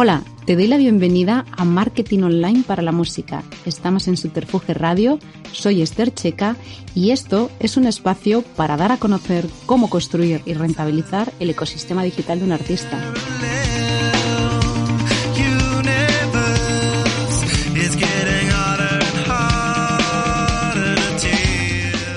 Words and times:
Hola, 0.00 0.22
te 0.44 0.54
doy 0.54 0.68
la 0.68 0.76
bienvenida 0.76 1.44
a 1.50 1.64
Marketing 1.64 2.20
Online 2.20 2.62
para 2.64 2.82
la 2.82 2.92
Música. 2.92 3.42
Estamos 3.66 4.06
en 4.06 4.16
Subterfuge 4.16 4.72
Radio, 4.72 5.18
soy 5.50 5.82
Esther 5.82 6.14
Checa 6.14 6.54
y 6.94 7.10
esto 7.10 7.50
es 7.58 7.76
un 7.76 7.84
espacio 7.84 8.42
para 8.42 8.76
dar 8.76 8.92
a 8.92 8.98
conocer 8.98 9.48
cómo 9.66 9.90
construir 9.90 10.40
y 10.46 10.54
rentabilizar 10.54 11.32
el 11.40 11.50
ecosistema 11.50 12.04
digital 12.04 12.38
de 12.38 12.44
un 12.44 12.52
artista. 12.52 12.96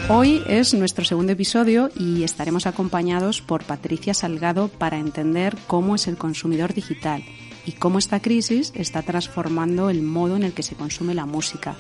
Hoy 0.08 0.44
es 0.46 0.76
nuestro 0.76 1.04
segundo 1.04 1.32
episodio 1.32 1.90
y 1.98 2.22
estaremos 2.22 2.68
acompañados 2.68 3.42
por 3.42 3.64
Patricia 3.64 4.14
Salgado 4.14 4.68
para 4.68 5.00
entender 5.00 5.58
cómo 5.66 5.96
es 5.96 6.08
el 6.08 6.18
consumidor 6.18 6.76
digital 6.76 7.24
y 7.66 7.74
cómo 7.74 8.00
esta 8.00 8.22
crisis 8.22 8.72
está 8.76 9.02
transformando 9.02 9.90
el 9.90 10.02
modo 10.02 10.36
en 10.36 10.44
el 10.44 10.54
que 10.54 10.64
se 10.64 10.76
consume 10.76 11.14
la 11.14 11.26
música. 11.26 11.76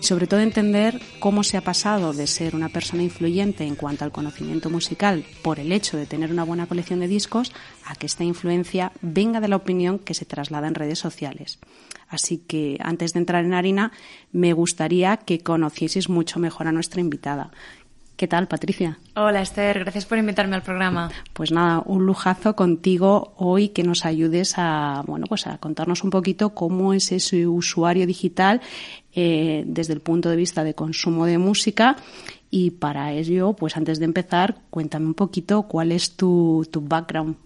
Y 0.00 0.04
sobre 0.04 0.26
todo 0.26 0.40
entender 0.40 1.00
cómo 1.18 1.42
se 1.42 1.56
ha 1.56 1.60
pasado 1.60 2.12
de 2.12 2.26
ser 2.26 2.54
una 2.54 2.68
persona 2.68 3.02
influyente 3.02 3.64
en 3.64 3.74
cuanto 3.74 4.04
al 4.04 4.12
conocimiento 4.12 4.70
musical 4.70 5.24
por 5.42 5.58
el 5.58 5.72
hecho 5.72 5.96
de 5.96 6.06
tener 6.06 6.30
una 6.30 6.44
buena 6.44 6.66
colección 6.66 7.00
de 7.00 7.08
discos 7.08 7.52
a 7.84 7.94
que 7.94 8.06
esta 8.06 8.24
influencia 8.24 8.92
venga 9.00 9.40
de 9.40 9.48
la 9.48 9.56
opinión 9.56 9.98
que 9.98 10.14
se 10.14 10.24
traslada 10.24 10.68
en 10.68 10.74
redes 10.74 10.98
sociales. 10.98 11.58
Así 12.08 12.38
que 12.38 12.78
antes 12.80 13.12
de 13.12 13.20
entrar 13.20 13.44
en 13.44 13.54
harina, 13.54 13.92
me 14.32 14.52
gustaría 14.52 15.18
que 15.18 15.40
conocieseis 15.40 16.08
mucho 16.08 16.38
mejor 16.38 16.66
a 16.66 16.72
nuestra 16.72 17.00
invitada. 17.00 17.50
¿Qué 18.18 18.26
tal, 18.26 18.48
Patricia? 18.48 18.98
Hola, 19.14 19.42
Esther. 19.42 19.78
Gracias 19.78 20.04
por 20.04 20.18
invitarme 20.18 20.56
al 20.56 20.62
programa. 20.62 21.08
Pues 21.34 21.52
nada, 21.52 21.84
un 21.86 22.04
lujazo 22.04 22.56
contigo 22.56 23.32
hoy 23.36 23.68
que 23.68 23.84
nos 23.84 24.04
ayudes 24.04 24.54
a, 24.56 25.04
bueno, 25.06 25.26
pues 25.28 25.46
a 25.46 25.58
contarnos 25.58 26.02
un 26.02 26.10
poquito 26.10 26.50
cómo 26.50 26.92
es 26.92 27.12
ese 27.12 27.46
usuario 27.46 28.08
digital 28.08 28.60
eh, 29.14 29.62
desde 29.68 29.92
el 29.92 30.00
punto 30.00 30.30
de 30.30 30.34
vista 30.34 30.64
de 30.64 30.74
consumo 30.74 31.26
de 31.26 31.38
música. 31.38 31.94
Y 32.50 32.72
para 32.72 33.12
ello, 33.12 33.52
pues 33.52 33.76
antes 33.76 34.00
de 34.00 34.06
empezar, 34.06 34.62
cuéntame 34.68 35.06
un 35.06 35.14
poquito 35.14 35.68
cuál 35.68 35.92
es 35.92 36.16
tu, 36.16 36.66
tu 36.72 36.80
background 36.80 37.36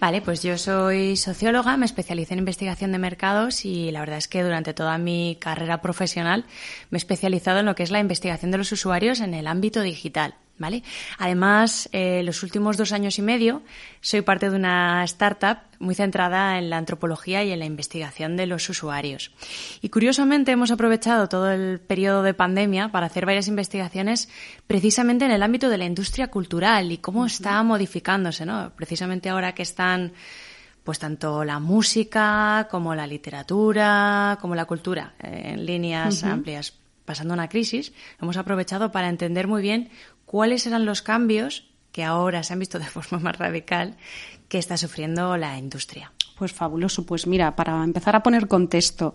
Vale, 0.00 0.20
pues 0.20 0.42
yo 0.42 0.58
soy 0.58 1.16
socióloga, 1.16 1.76
me 1.76 1.86
especialicé 1.86 2.34
en 2.34 2.40
investigación 2.40 2.92
de 2.92 2.98
mercados 2.98 3.64
y 3.64 3.90
la 3.90 4.00
verdad 4.00 4.18
es 4.18 4.28
que 4.28 4.42
durante 4.42 4.74
toda 4.74 4.98
mi 4.98 5.36
carrera 5.40 5.80
profesional 5.80 6.44
me 6.90 6.96
he 6.96 7.00
especializado 7.00 7.60
en 7.60 7.66
lo 7.66 7.74
que 7.74 7.82
es 7.82 7.90
la 7.90 8.00
investigación 8.00 8.50
de 8.50 8.58
los 8.58 8.72
usuarios 8.72 9.20
en 9.20 9.34
el 9.34 9.46
ámbito 9.46 9.80
digital. 9.80 10.34
¿Vale? 10.58 10.82
Además, 11.18 11.88
eh, 11.92 12.22
los 12.22 12.42
últimos 12.42 12.76
dos 12.76 12.92
años 12.92 13.18
y 13.18 13.22
medio 13.22 13.62
soy 14.00 14.22
parte 14.22 14.50
de 14.50 14.56
una 14.56 15.04
startup 15.04 15.58
muy 15.78 15.94
centrada 15.94 16.58
en 16.58 16.70
la 16.70 16.78
antropología 16.78 17.44
y 17.44 17.50
en 17.50 17.58
la 17.58 17.64
investigación 17.66 18.36
de 18.36 18.46
los 18.46 18.68
usuarios. 18.68 19.32
Y 19.82 19.88
curiosamente 19.88 20.52
hemos 20.52 20.70
aprovechado 20.70 21.28
todo 21.28 21.50
el 21.50 21.80
periodo 21.80 22.22
de 22.22 22.34
pandemia 22.34 22.90
para 22.90 23.06
hacer 23.06 23.26
varias 23.26 23.48
investigaciones 23.48 24.28
precisamente 24.66 25.24
en 25.24 25.30
el 25.30 25.42
ámbito 25.42 25.68
de 25.68 25.78
la 25.78 25.84
industria 25.84 26.28
cultural 26.28 26.92
y 26.92 26.98
cómo 26.98 27.26
está 27.26 27.62
modificándose, 27.62 28.46
¿no? 28.46 28.72
Precisamente 28.76 29.28
ahora 29.28 29.54
que 29.54 29.62
están 29.62 30.12
pues 30.84 31.00
tanto 31.00 31.44
la 31.44 31.58
música 31.58 32.68
como 32.70 32.94
la 32.94 33.08
literatura, 33.08 34.38
como 34.40 34.54
la 34.54 34.66
cultura, 34.66 35.14
eh, 35.18 35.54
en 35.54 35.66
líneas 35.66 36.22
amplias, 36.22 36.72
pasando 37.06 37.32
una 37.32 37.48
crisis, 37.48 37.92
hemos 38.20 38.36
aprovechado 38.36 38.92
para 38.92 39.08
entender 39.08 39.48
muy 39.48 39.62
bien 39.62 39.88
cuáles 40.26 40.66
eran 40.66 40.84
los 40.84 41.00
cambios 41.00 41.70
que 41.92 42.04
ahora 42.04 42.42
se 42.42 42.52
han 42.52 42.58
visto 42.58 42.78
de 42.78 42.84
forma 42.96 43.18
más 43.18 43.38
radical 43.38 43.96
que 44.48 44.58
está 44.58 44.76
sufriendo 44.76 45.36
la 45.38 45.56
industria. 45.56 46.12
Pues 46.36 46.52
fabuloso. 46.52 47.06
Pues 47.06 47.26
mira, 47.26 47.56
para 47.56 47.82
empezar 47.82 48.14
a 48.14 48.22
poner 48.22 48.46
contexto, 48.46 49.14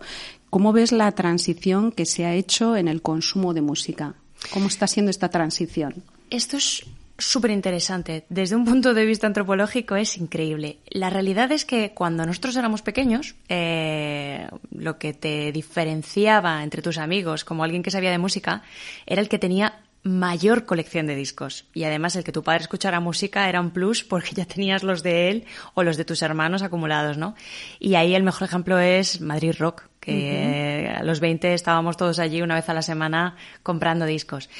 ¿cómo 0.50 0.72
ves 0.72 0.90
la 0.90 1.12
transición 1.12 1.92
que 1.92 2.04
se 2.04 2.24
ha 2.24 2.34
hecho 2.34 2.76
en 2.76 2.88
el 2.88 3.00
consumo 3.00 3.54
de 3.54 3.62
música? 3.62 4.16
¿Cómo 4.52 4.66
está 4.66 4.88
siendo 4.88 5.10
esta 5.10 5.28
transición? 5.28 6.02
Esto 6.30 6.56
es 6.56 6.84
súper 7.24 7.50
interesante. 7.50 8.24
Desde 8.28 8.56
un 8.56 8.64
punto 8.64 8.94
de 8.94 9.06
vista 9.06 9.26
antropológico 9.26 9.96
es 9.96 10.16
increíble. 10.16 10.78
La 10.88 11.10
realidad 11.10 11.52
es 11.52 11.64
que 11.64 11.92
cuando 11.94 12.26
nosotros 12.26 12.56
éramos 12.56 12.82
pequeños, 12.82 13.34
eh, 13.48 14.48
lo 14.70 14.98
que 14.98 15.12
te 15.12 15.52
diferenciaba 15.52 16.62
entre 16.62 16.82
tus 16.82 16.98
amigos 16.98 17.44
como 17.44 17.64
alguien 17.64 17.82
que 17.82 17.90
sabía 17.90 18.10
de 18.10 18.18
música 18.18 18.62
era 19.06 19.20
el 19.20 19.28
que 19.28 19.38
tenía 19.38 19.80
mayor 20.02 20.66
colección 20.66 21.06
de 21.06 21.14
discos. 21.14 21.66
Y 21.74 21.84
además 21.84 22.16
el 22.16 22.24
que 22.24 22.32
tu 22.32 22.42
padre 22.42 22.62
escuchara 22.62 23.00
música 23.00 23.48
era 23.48 23.60
un 23.60 23.70
plus 23.70 24.02
porque 24.02 24.34
ya 24.34 24.44
tenías 24.44 24.82
los 24.82 25.02
de 25.02 25.30
él 25.30 25.44
o 25.74 25.82
los 25.82 25.96
de 25.96 26.04
tus 26.04 26.22
hermanos 26.22 26.62
acumulados, 26.62 27.18
¿no? 27.18 27.34
Y 27.78 27.94
ahí 27.94 28.14
el 28.14 28.24
mejor 28.24 28.48
ejemplo 28.48 28.78
es 28.78 29.20
Madrid 29.20 29.54
Rock, 29.58 29.84
que 30.00 30.92
a 30.92 31.04
los 31.04 31.20
20 31.20 31.54
estábamos 31.54 31.96
todos 31.96 32.18
allí 32.18 32.42
una 32.42 32.56
vez 32.56 32.68
a 32.68 32.74
la 32.74 32.82
semana 32.82 33.36
comprando 33.62 34.04
discos. 34.04 34.50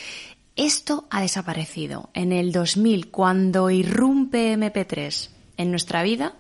Esto 0.57 1.07
ha 1.11 1.21
desaparecido. 1.21 2.11
En 2.15 2.33
el 2.33 2.53
2000, 2.53 3.11
cuando 3.11 3.71
irrumpe 3.71 4.55
MP3 4.55 5.31
en 5.57 5.71
nuestra 5.71 6.03
vida, 6.03 6.35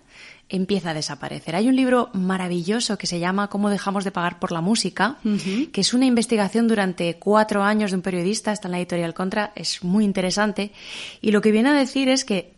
empieza 0.48 0.90
a 0.90 0.94
desaparecer. 0.94 1.56
Hay 1.56 1.68
un 1.68 1.76
libro 1.76 2.10
maravilloso 2.12 2.98
que 2.98 3.06
se 3.06 3.18
llama 3.18 3.48
Cómo 3.48 3.70
dejamos 3.70 4.04
de 4.04 4.10
pagar 4.10 4.38
por 4.38 4.52
la 4.52 4.60
música, 4.60 5.16
que 5.72 5.80
es 5.80 5.94
una 5.94 6.04
investigación 6.04 6.68
durante 6.68 7.18
cuatro 7.18 7.62
años 7.62 7.90
de 7.90 7.96
un 7.96 8.02
periodista, 8.02 8.52
está 8.52 8.68
en 8.68 8.72
la 8.72 8.78
editorial 8.78 9.14
Contra, 9.14 9.52
es 9.54 9.82
muy 9.82 10.04
interesante, 10.04 10.72
y 11.22 11.30
lo 11.30 11.40
que 11.40 11.52
viene 11.52 11.70
a 11.70 11.74
decir 11.74 12.10
es 12.10 12.26
que 12.26 12.52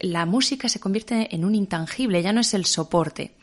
la 0.00 0.26
música 0.26 0.68
se 0.68 0.80
convierte 0.80 1.32
en 1.32 1.44
un 1.44 1.54
intangible, 1.54 2.22
ya 2.22 2.32
no 2.32 2.40
es 2.40 2.54
el 2.54 2.66
soporte. 2.66 3.36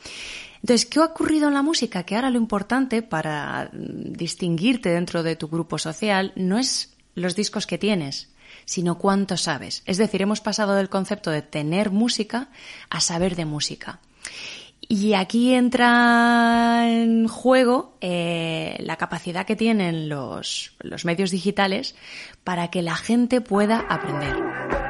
Entonces, 0.62 0.86
¿qué 0.86 1.00
ha 1.00 1.06
ocurrido 1.06 1.48
en 1.48 1.54
la 1.54 1.62
música? 1.62 2.04
Que 2.04 2.16
ahora 2.16 2.30
lo 2.30 2.38
importante 2.38 3.02
para 3.02 3.70
distinguirte 3.72 4.90
dentro 4.90 5.24
de 5.24 5.38
tu 5.38 5.48
grupo 5.48 5.78
social 5.78 6.34
no 6.36 6.60
es 6.60 6.98
los 7.20 7.36
discos 7.36 7.68
que 7.68 7.78
tienes, 7.78 8.30
sino 8.66 8.98
cuánto 8.98 9.38
sabes. 9.38 9.84
Es 9.86 9.98
decir, 9.98 10.22
hemos 10.22 10.42
pasado 10.42 10.76
del 10.76 10.90
concepto 10.90 11.32
de 11.32 11.42
tener 11.42 11.92
música 11.92 12.50
a 12.90 13.00
saber 13.00 13.36
de 13.36 13.46
música. 13.46 14.00
Y 14.82 15.14
aquí 15.14 15.54
entra 15.54 16.90
en 16.90 17.28
juego 17.28 17.96
eh, 18.02 18.76
la 18.80 18.96
capacidad 18.96 19.46
que 19.46 19.56
tienen 19.56 20.10
los, 20.10 20.74
los 20.80 21.06
medios 21.06 21.30
digitales 21.30 21.96
para 22.44 22.70
que 22.70 22.82
la 22.82 22.96
gente 22.96 23.42
pueda 23.42 23.82
aprender. 23.82 24.89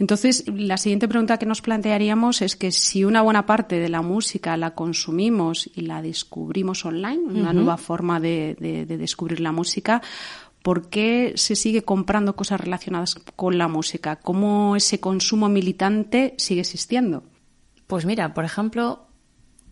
Entonces, 0.00 0.44
la 0.48 0.78
siguiente 0.78 1.08
pregunta 1.08 1.36
que 1.36 1.44
nos 1.44 1.60
plantearíamos 1.60 2.40
es 2.40 2.56
que 2.56 2.72
si 2.72 3.04
una 3.04 3.20
buena 3.20 3.44
parte 3.44 3.78
de 3.78 3.90
la 3.90 4.00
música 4.00 4.56
la 4.56 4.74
consumimos 4.74 5.68
y 5.74 5.82
la 5.82 6.00
descubrimos 6.00 6.86
online, 6.86 7.18
una 7.18 7.52
nueva 7.52 7.76
forma 7.76 8.18
de, 8.18 8.56
descubrir 8.88 9.40
la 9.40 9.52
música, 9.52 10.00
¿por 10.62 10.88
qué 10.88 11.34
se 11.36 11.54
sigue 11.54 11.82
comprando 11.82 12.34
cosas 12.34 12.62
relacionadas 12.62 13.16
con 13.36 13.58
la 13.58 13.68
música? 13.68 14.16
¿Cómo 14.16 14.74
ese 14.74 15.00
consumo 15.00 15.50
militante 15.50 16.34
sigue 16.38 16.62
existiendo? 16.62 17.22
Pues 17.86 18.06
mira, 18.06 18.32
por 18.32 18.46
ejemplo, 18.46 19.06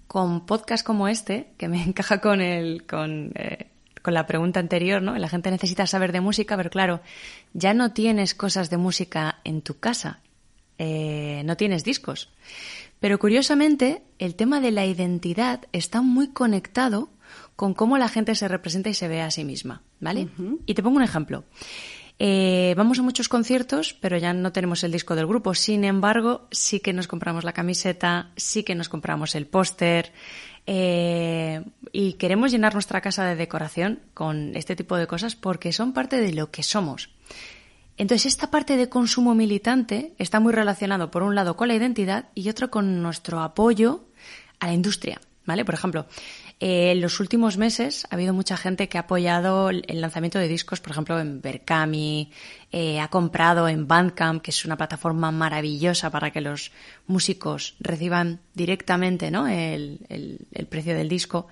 con 0.07 0.45
podcast 0.45 0.87
como 0.87 1.09
este, 1.09 1.55
que 1.57 1.69
me 1.69 1.83
encaja 1.89 2.21
con 2.21 2.43
el, 2.43 2.85
con, 2.87 3.33
eh, 3.35 3.71
con 4.03 4.15
la 4.15 4.27
pregunta 4.27 4.61
anterior, 4.61 5.03
¿no? 5.03 5.17
La 5.17 5.29
gente 5.29 5.51
necesita 5.51 5.87
saber 5.87 6.13
de 6.13 6.21
música, 6.21 6.57
pero 6.57 6.71
claro, 6.71 7.01
ya 7.53 7.75
no 7.75 7.93
tienes 7.93 8.35
cosas 8.35 8.71
de 8.71 8.77
música 8.77 9.41
en 9.45 9.63
tu 9.63 9.79
casa, 9.79 10.21
eh, 10.79 11.43
no 11.45 11.57
tienes 11.57 11.85
discos. 11.85 12.31
Pero 13.01 13.19
curiosamente, 13.19 14.03
el 14.19 14.35
tema 14.35 14.61
de 14.61 14.73
la 14.73 14.87
identidad 14.87 15.63
está 15.73 16.03
muy 16.03 16.29
conectado 16.29 17.11
con 17.57 17.75
cómo 17.75 17.99
la 17.99 18.09
gente 18.09 18.35
se 18.35 18.49
representa 18.49 18.89
y 18.89 18.95
se 18.95 19.09
ve 19.09 19.21
a 19.21 19.31
sí 19.31 19.45
misma, 19.45 19.83
¿vale? 20.01 20.29
Y 20.67 20.75
te 20.75 20.83
pongo 20.83 20.97
un 20.97 21.03
ejemplo. 21.03 21.45
Eh, 22.21 22.75
vamos 22.77 22.99
a 22.99 23.03
muchos 23.03 23.29
conciertos, 23.29 23.95
pero 23.95 24.17
ya 24.17 24.33
no 24.33 24.53
tenemos 24.53 24.83
el 24.83 24.91
disco 24.91 25.15
del 25.15 25.27
grupo. 25.27 25.55
Sin 25.55 25.85
embargo, 25.85 26.49
sí 26.51 26.81
que 26.81 26.93
nos 26.93 27.07
compramos 27.07 27.45
la 27.45 27.53
camiseta, 27.53 28.33
sí 28.37 28.65
que 28.65 28.75
nos 28.75 28.89
compramos 28.89 29.37
el 29.37 29.47
póster, 29.47 30.13
eh, 30.71 31.65
y 31.93 32.13
queremos 32.15 32.51
llenar 32.51 32.75
nuestra 32.75 33.01
casa 33.01 33.25
de 33.25 33.37
decoración 33.37 34.01
con 34.13 34.55
este 34.55 34.77
tipo 34.77 34.99
de 34.99 35.07
cosas 35.07 35.35
porque 35.35 35.73
son 35.73 35.95
parte 35.95 36.21
de 36.21 36.35
lo 36.35 36.51
que 36.51 36.63
somos. 36.63 37.09
Entonces, 37.97 38.27
esta 38.27 38.51
parte 38.51 38.77
de 38.77 38.91
consumo 38.91 39.35
militante 39.35 40.13
está 40.19 40.41
muy 40.41 40.53
relacionado, 40.53 41.11
por 41.11 41.23
un 41.23 41.35
lado, 41.35 41.57
con 41.57 41.69
la 41.69 41.75
identidad 41.75 42.29
y 42.35 42.51
otro 42.51 42.71
con 42.71 43.03
nuestro 43.03 43.41
apoyo 43.41 44.05
a 44.61 44.67
la 44.67 44.75
industria. 44.75 45.23
¿Vale? 45.47 45.65
Por 45.65 45.75
ejemplo, 45.75 46.05
eh, 46.61 46.91
en 46.91 47.01
los 47.01 47.21
últimos 47.21 47.57
meses 47.57 48.05
ha 48.11 48.17
habido 48.17 48.35
mucha 48.35 48.57
gente 48.57 48.89
que 48.89 48.99
ha 48.99 49.03
apoyado 49.03 49.71
el 49.71 50.01
lanzamiento 50.01 50.41
de 50.41 50.49
discos, 50.49 50.81
por 50.81 50.91
ejemplo, 50.91 51.21
en 51.21 51.41
Berkami, 51.41 52.33
eh, 52.73 52.99
ha 52.99 53.09
comprado 53.09 53.69
en 53.69 53.87
Bandcamp, 53.87 54.43
que 54.43 54.51
es 54.51 54.65
una 54.65 54.77
plataforma 54.77 55.31
maravillosa 55.31 56.11
para 56.11 56.33
que 56.33 56.41
los 56.41 56.73
músicos 57.07 57.77
reciban 57.79 58.41
directamente 58.55 59.31
¿no? 59.31 59.47
el, 59.47 60.01
el, 60.09 60.67
precio 60.67 60.95
del 60.95 61.09
disco. 61.09 61.47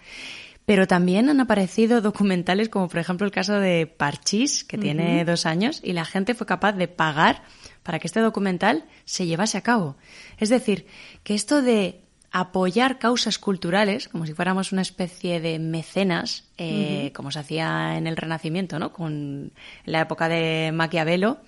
Pero 0.65 0.89
también 0.89 1.29
han 1.29 1.39
aparecido 1.39 2.01
documentales 2.03 2.69
como 2.69 2.89
por 2.89 2.99
ejemplo 2.99 3.27
el 3.27 3.33
caso 3.33 3.61
de 3.61 3.87
Parchís, 3.87 4.65
que 4.65 4.77
tiene 4.77 5.25
dos 5.25 5.47
años, 5.47 5.81
y 5.85 5.93
la 5.93 6.05
gente 6.05 6.35
fue 6.35 6.49
capaz 6.49 6.73
de 6.73 6.89
pagar 6.89 7.45
para 7.85 8.01
que 8.01 8.09
este 8.09 8.19
documental 8.19 8.85
se 9.05 9.27
llevase 9.27 9.57
a 9.57 9.63
cabo. 9.63 9.97
Es 10.39 10.49
decir, 10.49 10.89
que 11.23 11.37
esto 11.37 11.63
de 11.63 12.06
apoyar 12.41 12.99
causas 12.99 13.39
culturales, 13.39 14.09
como 14.09 14.27
si 14.27 14.35
fuéramos 14.35 14.71
una 14.71 14.83
especie 14.83 15.41
de 15.41 15.59
mecenas, 15.59 16.45
eh, 16.59 17.11
como 17.15 17.31
se 17.31 17.39
hacía 17.39 17.97
en 17.97 18.07
el 18.07 18.15
Renacimiento, 18.15 18.79
¿no? 18.79 18.93
Con 18.93 19.53
la 19.87 20.03
época 20.03 20.29
de 20.29 20.71
Maquiavelo, 20.71 21.39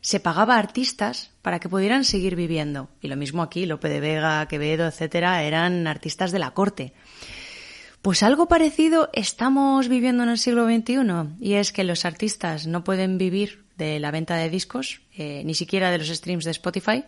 se 0.00 0.20
pagaba 0.20 0.56
a 0.56 0.58
artistas 0.58 1.30
para 1.42 1.60
que 1.60 1.68
pudieran 1.68 2.04
seguir 2.04 2.34
viviendo. 2.34 2.88
Y 3.02 3.08
lo 3.08 3.16
mismo 3.16 3.42
aquí, 3.42 3.66
Lope 3.66 3.90
de 3.90 4.00
Vega, 4.00 4.48
Quevedo, 4.48 4.86
etcétera, 4.86 5.42
eran 5.42 5.86
artistas 5.86 6.32
de 6.32 6.38
la 6.38 6.52
corte. 6.52 6.94
Pues 8.00 8.22
algo 8.22 8.48
parecido 8.48 9.10
estamos 9.12 9.88
viviendo 9.88 10.22
en 10.22 10.30
el 10.30 10.38
siglo 10.38 10.64
XXI, 10.64 11.36
y 11.40 11.54
es 11.54 11.72
que 11.72 11.84
los 11.84 12.06
artistas 12.06 12.66
no 12.66 12.84
pueden 12.84 13.18
vivir 13.18 13.64
de 13.76 14.00
la 14.00 14.10
venta 14.10 14.36
de 14.36 14.48
discos, 14.48 15.02
eh, 15.14 15.42
ni 15.44 15.54
siquiera 15.54 15.90
de 15.90 15.98
los 15.98 16.08
streams 16.08 16.46
de 16.46 16.52
Spotify, 16.52 17.04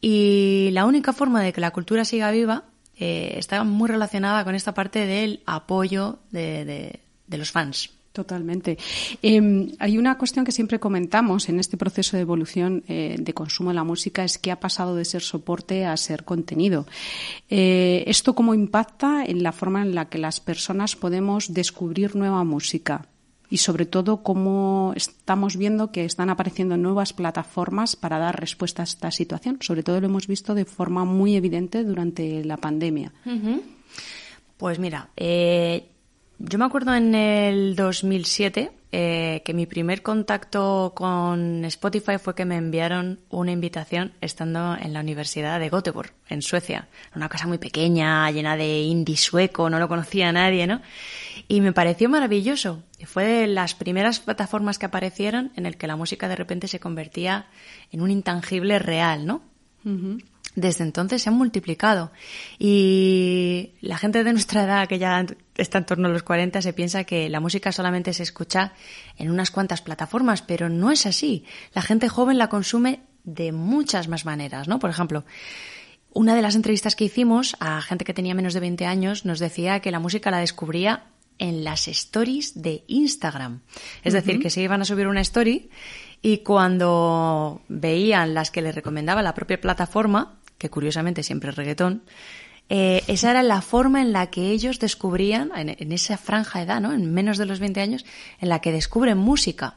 y 0.00 0.70
la 0.72 0.86
única 0.86 1.12
forma 1.12 1.42
de 1.42 1.52
que 1.52 1.60
la 1.60 1.70
cultura 1.70 2.04
siga 2.04 2.30
viva 2.30 2.64
eh, 2.96 3.34
está 3.36 3.64
muy 3.64 3.88
relacionada 3.88 4.44
con 4.44 4.54
esta 4.54 4.74
parte 4.74 5.06
del 5.06 5.42
apoyo 5.46 6.18
de 6.30 7.00
los 7.28 7.50
fans. 7.50 7.90
Totalmente. 8.18 8.78
Em, 9.22 9.70
hay 9.78 9.96
una 9.96 10.18
cuestión 10.18 10.44
que 10.44 10.50
siempre 10.50 10.80
comentamos 10.80 11.48
en 11.48 11.60
este 11.60 11.76
proceso 11.76 12.16
de 12.16 12.22
evolución 12.22 12.82
eh, 12.88 13.14
de 13.16 13.32
consumo 13.32 13.70
de 13.70 13.76
la 13.76 13.84
música, 13.84 14.24
es 14.24 14.38
que 14.38 14.50
ha 14.50 14.58
pasado 14.58 14.96
de 14.96 15.04
ser 15.04 15.22
soporte 15.22 15.84
a 15.84 15.96
ser 15.96 16.24
contenido. 16.24 16.84
Eh, 17.48 18.02
¿Esto 18.08 18.34
cómo 18.34 18.54
impacta 18.54 19.24
en 19.24 19.44
la 19.44 19.52
forma 19.52 19.82
en 19.82 19.94
la 19.94 20.08
que 20.08 20.18
las 20.18 20.40
personas 20.40 20.96
podemos 20.96 21.54
descubrir 21.54 22.16
nueva 22.16 22.42
música? 22.42 23.06
Y 23.50 23.58
sobre 23.58 23.86
todo, 23.86 24.22
cómo 24.22 24.92
estamos 24.94 25.56
viendo 25.56 25.90
que 25.90 26.04
están 26.04 26.28
apareciendo 26.30 26.76
nuevas 26.76 27.12
plataformas 27.12 27.96
para 27.96 28.18
dar 28.18 28.38
respuesta 28.38 28.82
a 28.82 28.84
esta 28.84 29.10
situación. 29.10 29.58
Sobre 29.60 29.82
todo 29.82 30.00
lo 30.00 30.06
hemos 30.06 30.26
visto 30.26 30.54
de 30.54 30.64
forma 30.64 31.04
muy 31.04 31.34
evidente 31.34 31.82
durante 31.82 32.44
la 32.44 32.58
pandemia. 32.58 33.12
Pues 34.58 34.78
mira, 34.78 35.08
eh, 35.16 35.88
yo 36.38 36.58
me 36.58 36.64
acuerdo 36.64 36.94
en 36.94 37.14
el 37.14 37.74
2007 37.74 38.72
eh, 38.90 39.42
que 39.44 39.52
mi 39.52 39.66
primer 39.66 40.02
contacto 40.02 40.92
con 40.94 41.64
Spotify 41.66 42.16
fue 42.18 42.34
que 42.34 42.46
me 42.46 42.56
enviaron 42.56 43.20
una 43.28 43.52
invitación 43.52 44.12
estando 44.22 44.76
en 44.80 44.94
la 44.94 45.00
Universidad 45.00 45.60
de 45.60 45.68
Göteborg, 45.68 46.12
en 46.30 46.40
Suecia. 46.40 46.88
Una 47.14 47.28
casa 47.28 47.46
muy 47.46 47.58
pequeña, 47.58 48.30
llena 48.30 48.56
de 48.56 48.80
indie 48.80 49.18
sueco, 49.18 49.68
no 49.68 49.78
lo 49.78 49.88
conocía 49.88 50.32
nadie, 50.32 50.66
¿no? 50.66 50.80
Y 51.48 51.60
me 51.60 51.74
pareció 51.74 52.08
maravilloso. 52.08 52.82
Fue 53.04 53.24
de 53.24 53.46
las 53.46 53.74
primeras 53.74 54.20
plataformas 54.20 54.78
que 54.78 54.86
aparecieron 54.86 55.52
en 55.56 55.66
el 55.66 55.76
que 55.76 55.86
la 55.86 55.96
música 55.96 56.26
de 56.26 56.36
repente 56.36 56.66
se 56.66 56.80
convertía 56.80 57.46
en 57.92 58.00
un 58.00 58.10
intangible 58.10 58.78
real, 58.78 59.26
¿no? 59.26 59.42
Desde 60.58 60.84
entonces 60.84 61.22
se 61.22 61.28
han 61.28 61.36
multiplicado. 61.36 62.10
Y 62.58 63.74
la 63.80 63.96
gente 63.96 64.24
de 64.24 64.32
nuestra 64.32 64.64
edad, 64.64 64.88
que 64.88 64.98
ya 64.98 65.24
está 65.56 65.78
en 65.78 65.86
torno 65.86 66.08
a 66.08 66.10
los 66.10 66.22
40, 66.22 66.60
se 66.62 66.72
piensa 66.72 67.04
que 67.04 67.28
la 67.28 67.40
música 67.40 67.72
solamente 67.72 68.12
se 68.12 68.24
escucha 68.24 68.72
en 69.16 69.30
unas 69.30 69.50
cuantas 69.50 69.82
plataformas, 69.82 70.42
pero 70.42 70.68
no 70.68 70.90
es 70.90 71.06
así. 71.06 71.44
La 71.74 71.82
gente 71.82 72.08
joven 72.08 72.38
la 72.38 72.48
consume 72.48 73.00
de 73.24 73.52
muchas 73.52 74.08
más 74.08 74.24
maneras, 74.24 74.68
¿no? 74.68 74.78
Por 74.78 74.90
ejemplo, 74.90 75.24
una 76.12 76.34
de 76.34 76.42
las 76.42 76.56
entrevistas 76.56 76.96
que 76.96 77.04
hicimos 77.04 77.56
a 77.60 77.80
gente 77.80 78.04
que 78.04 78.14
tenía 78.14 78.34
menos 78.34 78.54
de 78.54 78.60
20 78.60 78.86
años 78.86 79.24
nos 79.24 79.38
decía 79.38 79.80
que 79.80 79.90
la 79.90 80.00
música 80.00 80.30
la 80.30 80.38
descubría 80.38 81.04
en 81.38 81.62
las 81.62 81.86
stories 81.86 82.60
de 82.60 82.82
Instagram. 82.88 83.60
Es 84.02 84.12
decir, 84.12 84.40
que 84.40 84.50
se 84.50 84.60
iban 84.60 84.82
a 84.82 84.84
subir 84.84 85.06
una 85.06 85.20
story 85.20 85.70
y 86.20 86.38
cuando 86.38 87.62
veían 87.68 88.34
las 88.34 88.50
que 88.50 88.62
les 88.62 88.74
recomendaba 88.74 89.22
la 89.22 89.34
propia 89.34 89.60
plataforma, 89.60 90.38
que 90.58 90.70
curiosamente 90.70 91.22
siempre 91.22 91.50
es 91.50 91.56
reggaetón, 91.56 92.02
eh, 92.68 93.02
esa 93.06 93.30
era 93.30 93.42
la 93.42 93.62
forma 93.62 94.02
en 94.02 94.12
la 94.12 94.26
que 94.28 94.50
ellos 94.50 94.78
descubrían, 94.78 95.50
en, 95.56 95.92
esa 95.92 96.18
franja 96.18 96.60
edad, 96.60 96.80
¿no? 96.80 96.92
en 96.92 97.12
menos 97.12 97.38
de 97.38 97.46
los 97.46 97.60
20 97.60 97.80
años, 97.80 98.04
en 98.40 98.48
la 98.50 98.60
que 98.60 98.72
descubren 98.72 99.16
música. 99.16 99.76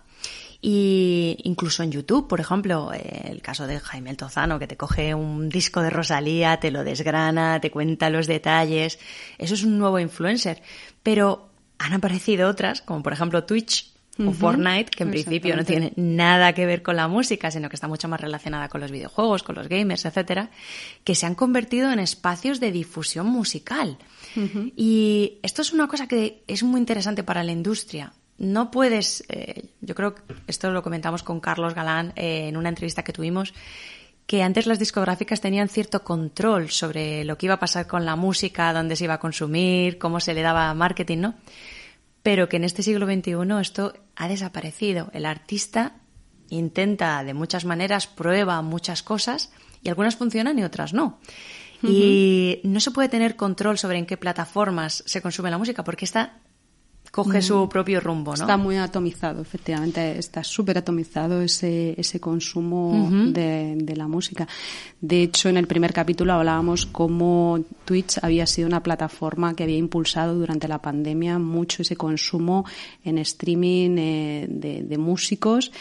Y 0.64 1.38
incluso 1.44 1.82
en 1.82 1.92
YouTube, 1.92 2.28
por 2.28 2.40
ejemplo, 2.40 2.92
eh, 2.94 3.30
el 3.30 3.42
caso 3.42 3.66
de 3.66 3.80
Jaime 3.80 4.12
El 4.12 4.18
Tozano, 4.18 4.60
que 4.60 4.68
te 4.68 4.78
coge 4.78 5.16
un 5.16 5.50
disco 5.50 5.82
de 5.82 5.90
Rosalía, 5.90 6.60
te 6.60 6.70
lo 6.70 6.84
desgrana, 6.84 7.60
te 7.60 7.72
cuenta 7.72 8.12
los 8.12 8.28
detalles. 8.28 9.00
Eso 9.40 9.56
es 9.56 9.64
un 9.64 9.80
nuevo 9.80 9.98
influencer. 9.98 10.62
Pero 11.02 11.50
han 11.80 11.94
aparecido 11.94 12.48
otras, 12.48 12.82
como 12.84 13.02
por 13.02 13.14
ejemplo 13.14 13.44
Twitch, 13.46 13.91
o 14.20 14.32
Fortnite, 14.34 14.92
que 14.92 15.04
en 15.04 15.12
principio 15.12 15.56
no 15.56 15.64
tiene 15.64 15.94
nada 15.96 16.54
que 16.54 16.66
ver 16.66 16.82
con 16.82 16.96
la 16.96 17.08
música, 17.08 17.50
sino 17.50 17.70
que 17.70 17.76
está 17.76 17.88
mucho 17.88 18.08
más 18.08 18.20
relacionada 18.20 18.68
con 18.68 18.82
los 18.82 18.92
videojuegos, 18.92 19.42
con 19.42 19.56
los 19.56 19.68
gamers, 19.68 20.06
etcétera, 20.06 20.50
que 21.04 21.16
se 21.16 21.26
han 21.26 21.36
convertido 21.36 21.92
en 21.92 22.00
espacios 22.00 22.60
de 22.60 22.72
difusión 22.72 23.28
musical. 23.28 23.98
Y 24.76 25.40
esto 25.44 25.62
es 25.62 25.74
una 25.74 25.88
cosa 25.88 26.08
que 26.08 26.44
es 26.48 26.64
muy 26.64 26.80
interesante 26.80 27.24
para 27.24 27.44
la 27.44 27.52
industria. 27.52 28.14
No 28.38 28.72
puedes, 28.72 29.24
eh, 29.30 29.70
yo 29.82 29.94
creo 29.94 30.16
que 30.16 30.22
esto 30.48 30.72
lo 30.72 30.82
comentamos 30.82 31.22
con 31.22 31.40
Carlos 31.40 31.76
Galán 31.76 32.12
eh, 32.16 32.48
en 32.48 32.58
una 32.58 32.70
entrevista 32.70 33.04
que 33.04 33.14
tuvimos, 33.14 33.54
que 34.26 34.44
antes 34.44 34.66
las 34.66 34.80
discográficas 34.80 35.42
tenían 35.42 35.68
cierto 35.68 36.04
control 36.04 36.72
sobre 36.72 37.24
lo 37.24 37.38
que 37.38 37.48
iba 37.48 37.56
a 37.56 37.60
pasar 37.60 37.86
con 37.88 38.06
la 38.06 38.16
música, 38.16 38.74
dónde 38.74 38.96
se 38.96 39.04
iba 39.04 39.16
a 39.16 39.20
consumir, 39.20 39.98
cómo 39.98 40.20
se 40.20 40.34
le 40.34 40.42
daba 40.42 40.74
marketing, 40.74 41.18
¿no? 41.18 41.36
Pero 42.24 42.50
que 42.50 42.58
en 42.58 42.64
este 42.64 42.84
siglo 42.84 43.06
XXI 43.06 43.36
esto 43.60 43.94
ha 44.16 44.28
desaparecido. 44.28 45.10
El 45.14 45.26
artista 45.26 45.96
intenta 46.50 47.24
de 47.24 47.34
muchas 47.34 47.66
maneras, 47.66 48.08
prueba 48.08 48.62
muchas 48.62 49.04
cosas 49.04 49.52
y 49.82 49.90
algunas 49.90 50.16
funcionan 50.16 50.60
y 50.60 50.64
otras 50.64 50.94
no. 50.94 51.20
Y 51.84 52.62
no 52.64 52.80
se 52.80 52.92
puede 52.92 53.10
tener 53.10 53.36
control 53.36 53.80
sobre 53.80 53.98
en 53.98 54.06
qué 54.06 54.16
plataformas 54.16 55.04
se 55.08 55.22
consume 55.22 55.50
la 55.50 55.58
música 55.58 55.84
porque 55.84 56.06
está 56.06 56.38
coge 57.12 57.42
su 57.42 57.68
propio 57.68 58.00
rumbo, 58.00 58.32
¿no? 58.32 58.42
Está 58.42 58.56
muy 58.56 58.78
atomizado, 58.78 59.42
efectivamente, 59.42 60.18
está 60.18 60.44
súper 60.46 60.78
atomizado 60.78 61.42
ese, 61.42 61.94
ese 62.00 62.22
consumo 62.22 63.10
de, 63.12 63.76
de, 63.78 63.96
la 63.98 64.08
música. 64.08 64.48
De 65.02 65.24
hecho, 65.24 65.50
en 65.50 65.58
el 65.58 65.68
primer 65.68 65.92
capítulo 65.92 66.32
hablábamos 66.34 66.86
cómo 66.86 67.60
Twitch 67.84 68.18
había 68.22 68.48
sido 68.48 68.68
una 68.68 68.82
plataforma 68.82 69.54
que 69.54 69.64
había 69.64 69.78
impulsado 69.78 70.36
durante 70.36 70.70
la 70.70 70.82
pandemia 70.82 71.38
mucho 71.38 71.82
ese 71.82 71.98
consumo 71.98 72.66
en 73.04 73.18
streaming 73.18 73.98
eh, 73.98 74.48
de, 74.50 74.84
de 74.84 74.98
músicos 74.98 75.72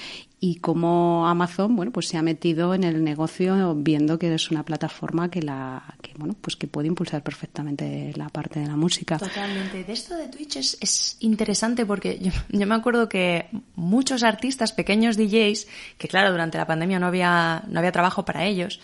y 0.43 0.57
cómo 0.57 1.29
Amazon 1.29 1.77
bueno 1.77 1.93
pues 1.93 2.09
se 2.09 2.17
ha 2.17 2.23
metido 2.23 2.75
en 2.75 2.83
el 2.83 3.05
negocio 3.05 3.75
viendo 3.75 4.19
que 4.19 4.35
es 4.35 4.51
una 4.51 4.65
plataforma 4.65 5.31
que 5.31 5.43
la 5.43 5.83
que 6.01 6.13
bueno 6.17 6.35
pues 6.41 6.57
que 6.57 6.67
puede 6.67 6.89
impulsar 6.89 7.23
perfectamente 7.23 8.13
la 8.17 8.31
parte 8.31 8.61
de 8.61 8.67
la 8.67 8.77
música. 8.77 9.19
Totalmente. 9.19 9.85
De 9.85 9.93
esto 9.93 10.17
de 10.17 10.29
Twitch 10.29 10.57
es, 10.57 10.79
es 10.81 11.17
interesante 11.21 11.85
porque 11.85 12.19
yo, 12.19 12.33
yo, 12.49 12.67
me 12.67 12.75
acuerdo 12.75 13.09
que 13.09 13.49
muchos 13.77 14.23
artistas 14.23 14.73
pequeños 14.73 15.19
DJs 15.19 15.67
que 15.99 16.09
claro 16.09 16.31
durante 16.31 16.57
la 16.57 16.67
pandemia 16.67 16.99
no 16.99 17.07
había 17.07 17.63
no 17.69 17.79
había 17.79 17.93
trabajo 17.93 18.25
para 18.25 18.47
ellos 18.47 18.81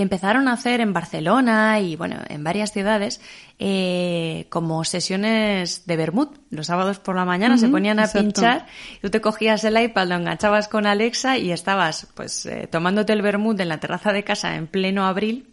empezaron 0.00 0.48
a 0.48 0.52
hacer 0.52 0.80
en 0.80 0.92
Barcelona 0.92 1.80
y 1.80 1.96
bueno, 1.96 2.16
en 2.28 2.44
varias 2.44 2.72
ciudades 2.72 3.20
eh, 3.58 4.46
como 4.48 4.84
sesiones 4.84 5.86
de 5.86 5.96
Bermud. 5.96 6.28
Los 6.50 6.66
sábados 6.66 6.98
por 6.98 7.16
la 7.16 7.24
mañana 7.24 7.58
se 7.58 7.68
ponían 7.68 7.98
a 7.98 8.08
pinchar, 8.08 8.66
tú 9.00 9.10
te 9.10 9.20
cogías 9.20 9.64
el 9.64 9.80
iPad, 9.80 10.08
lo 10.08 10.14
enganchabas 10.16 10.68
con 10.68 10.86
Alexa 10.86 11.38
y 11.38 11.52
estabas 11.52 12.08
pues 12.14 12.46
eh, 12.46 12.68
tomándote 12.70 13.12
el 13.12 13.22
Bermud 13.22 13.60
en 13.60 13.68
la 13.68 13.78
terraza 13.78 14.12
de 14.12 14.24
casa 14.24 14.54
en 14.56 14.66
pleno 14.66 15.06
abril 15.06 15.48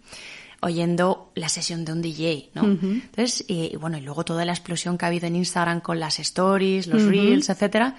oyendo 0.61 1.31
la 1.35 1.49
sesión 1.49 1.83
de 1.83 1.91
un 1.91 2.01
DJ, 2.01 2.51
¿no? 2.53 2.63
Entonces, 2.63 3.43
y, 3.49 3.75
bueno, 3.75 3.97
y 3.97 4.01
luego 4.01 4.23
toda 4.23 4.45
la 4.45 4.53
explosión 4.53 4.97
que 4.97 5.03
ha 5.03 5.09
habido 5.09 5.27
en 5.27 5.35
Instagram 5.35 5.81
con 5.81 5.99
las 5.99 6.19
stories, 6.19 6.87
los 6.87 7.03
reels, 7.03 7.49
etcétera, 7.49 7.97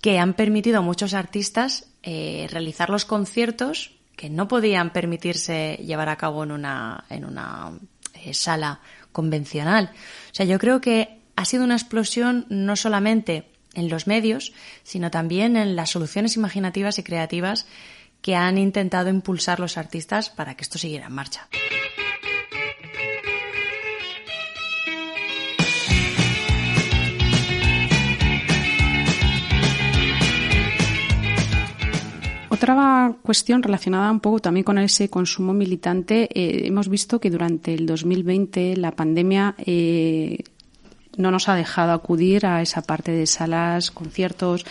que 0.00 0.20
han 0.20 0.34
permitido 0.34 0.78
a 0.78 0.82
muchos 0.82 1.14
artistas 1.14 1.90
eh, 2.04 2.46
realizar 2.48 2.90
los 2.90 3.04
conciertos 3.04 3.95
que 4.16 4.30
no 4.30 4.48
podían 4.48 4.90
permitirse 4.90 5.78
llevar 5.84 6.08
a 6.08 6.16
cabo 6.16 6.42
en 6.42 6.50
una, 6.50 7.04
en 7.10 7.24
una 7.24 7.72
eh, 8.14 8.34
sala 8.34 8.80
convencional. 9.12 9.90
O 10.32 10.34
sea, 10.34 10.46
yo 10.46 10.58
creo 10.58 10.80
que 10.80 11.20
ha 11.36 11.44
sido 11.44 11.64
una 11.64 11.76
explosión 11.76 12.46
no 12.48 12.76
solamente 12.76 13.50
en 13.74 13.88
los 13.88 14.06
medios, 14.06 14.52
sino 14.82 15.10
también 15.10 15.56
en 15.56 15.76
las 15.76 15.90
soluciones 15.90 16.36
imaginativas 16.36 16.98
y 16.98 17.02
creativas 17.02 17.66
que 18.22 18.34
han 18.34 18.58
intentado 18.58 19.10
impulsar 19.10 19.60
los 19.60 19.76
artistas 19.76 20.30
para 20.30 20.56
que 20.56 20.62
esto 20.62 20.78
siguiera 20.78 21.06
en 21.06 21.12
marcha. 21.12 21.48
Otra 32.56 33.12
cuestión 33.20 33.62
relacionada 33.62 34.10
un 34.10 34.20
poco 34.20 34.38
también 34.38 34.64
con 34.64 34.78
ese 34.78 35.10
consumo 35.10 35.52
militante, 35.52 36.22
eh, 36.32 36.66
hemos 36.66 36.88
visto 36.88 37.20
que 37.20 37.28
durante 37.28 37.74
el 37.74 37.84
2020 37.84 38.78
la 38.78 38.92
pandemia 38.92 39.54
eh, 39.58 40.38
no 41.18 41.30
nos 41.30 41.50
ha 41.50 41.54
dejado 41.54 41.92
acudir 41.92 42.46
a 42.46 42.62
esa 42.62 42.80
parte 42.80 43.12
de 43.12 43.26
salas, 43.26 43.90
conciertos, 43.90 44.64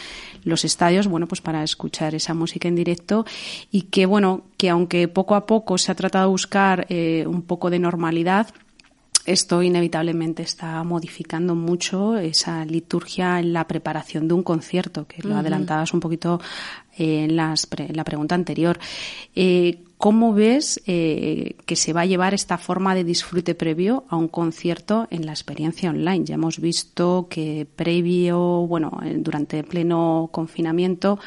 los 0.44 0.66
estadios, 0.66 1.06
bueno, 1.06 1.28
pues 1.28 1.42
para 1.42 1.62
escuchar 1.62 2.16
esa 2.16 2.34
música 2.34 2.68
en 2.68 2.76
directo 2.76 3.24
y 3.70 3.84
que, 3.84 4.08
bueno, 4.08 4.46
que 4.58 4.72
aunque 4.72 5.08
poco 5.08 5.36
a 5.36 5.46
poco 5.46 5.78
se 5.78 5.92
ha 5.92 5.96
tratado 5.96 6.26
de 6.26 6.32
buscar 6.32 6.88
eh, 6.90 7.26
un 7.28 7.44
poco 7.44 7.70
de 7.70 7.78
normalidad, 7.78 8.48
esto 9.26 9.64
inevitablemente 9.64 10.44
está 10.44 10.84
modificando 10.84 11.56
mucho 11.56 12.18
esa 12.18 12.64
liturgia 12.66 13.40
en 13.40 13.54
la 13.54 13.68
preparación 13.68 14.28
de 14.28 14.34
un 14.34 14.44
concierto, 14.44 15.08
que 15.08 15.28
lo 15.28 15.36
adelantabas 15.36 15.94
un 15.94 16.00
poquito 16.00 16.40
eh, 16.98 17.24
en, 17.24 17.36
las 17.36 17.68
la 17.90 18.04
pregunta 18.04 18.36
anterior. 18.36 18.80
Eh, 19.36 19.80
¿Cómo 19.98 20.34
ves 20.34 20.82
eh, 20.86 21.56
que 21.66 21.76
se 21.76 21.94
va 21.94 22.02
a 22.02 22.06
llevar 22.06 22.34
esta 22.34 22.58
forma 22.58 22.94
de 22.94 23.06
disfrute 23.06 23.56
previo 23.56 24.04
a 24.10 24.18
un 24.18 24.28
concierto 24.28 25.08
en 25.10 25.26
la 25.26 25.32
experiencia 25.32 25.90
online? 25.90 26.26
Ya 26.26 26.36
hemos 26.36 26.60
visto 26.60 27.28
que 27.30 27.66
previo, 27.76 28.40
bueno, 28.68 29.00
durante 29.16 29.64
pleno 29.64 30.30
confinamiento, 30.32 31.18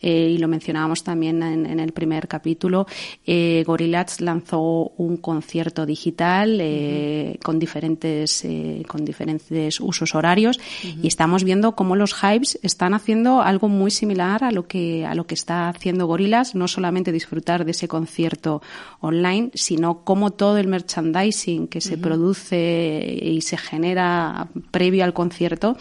eh, 0.00 0.32
y 0.34 0.38
lo 0.38 0.48
mencionábamos 0.48 1.04
también 1.04 1.42
en, 1.42 1.80
el 1.80 1.92
primer 1.92 2.28
capítulo, 2.28 2.86
eh, 3.26 3.62
Gorillaz 3.66 4.20
lanzó 4.20 4.92
un 4.96 5.16
concierto 5.16 5.86
digital 5.86 6.58
eh, 6.60 7.38
con 7.42 7.58
diferentes 7.58 8.44
eh, 8.44 8.82
con 8.86 9.04
diferentes 9.04 9.80
usos 9.80 10.14
horarios. 10.14 10.58
Y 11.02 11.06
estamos 11.06 11.44
viendo 11.44 11.74
cómo 11.74 11.96
los 11.96 12.14
hypes 12.14 12.58
están 12.62 12.94
haciendo 12.94 13.42
algo 13.42 13.68
muy 13.68 13.90
similar 13.90 14.44
a 14.44 14.50
lo 14.50 14.66
que 14.66 15.04
a 15.06 15.14
lo 15.14 15.26
que 15.26 15.34
está 15.34 15.68
haciendo 15.68 16.06
Gorillaz, 16.06 16.54
no 16.54 16.68
solamente 16.68 17.12
disfrutar 17.12 17.64
de 17.64 17.72
ese 17.72 17.88
concierto 17.88 18.62
online, 19.00 19.50
sino 19.54 20.04
cómo 20.04 20.30
todo 20.30 20.58
el 20.58 20.68
merchandising 20.68 21.68
que 21.68 21.80
se 21.80 21.98
produce 21.98 23.18
y 23.22 23.40
se 23.42 23.56
genera 23.56 24.48
previo 24.70 25.04
al 25.04 25.12
concierto 25.12 25.76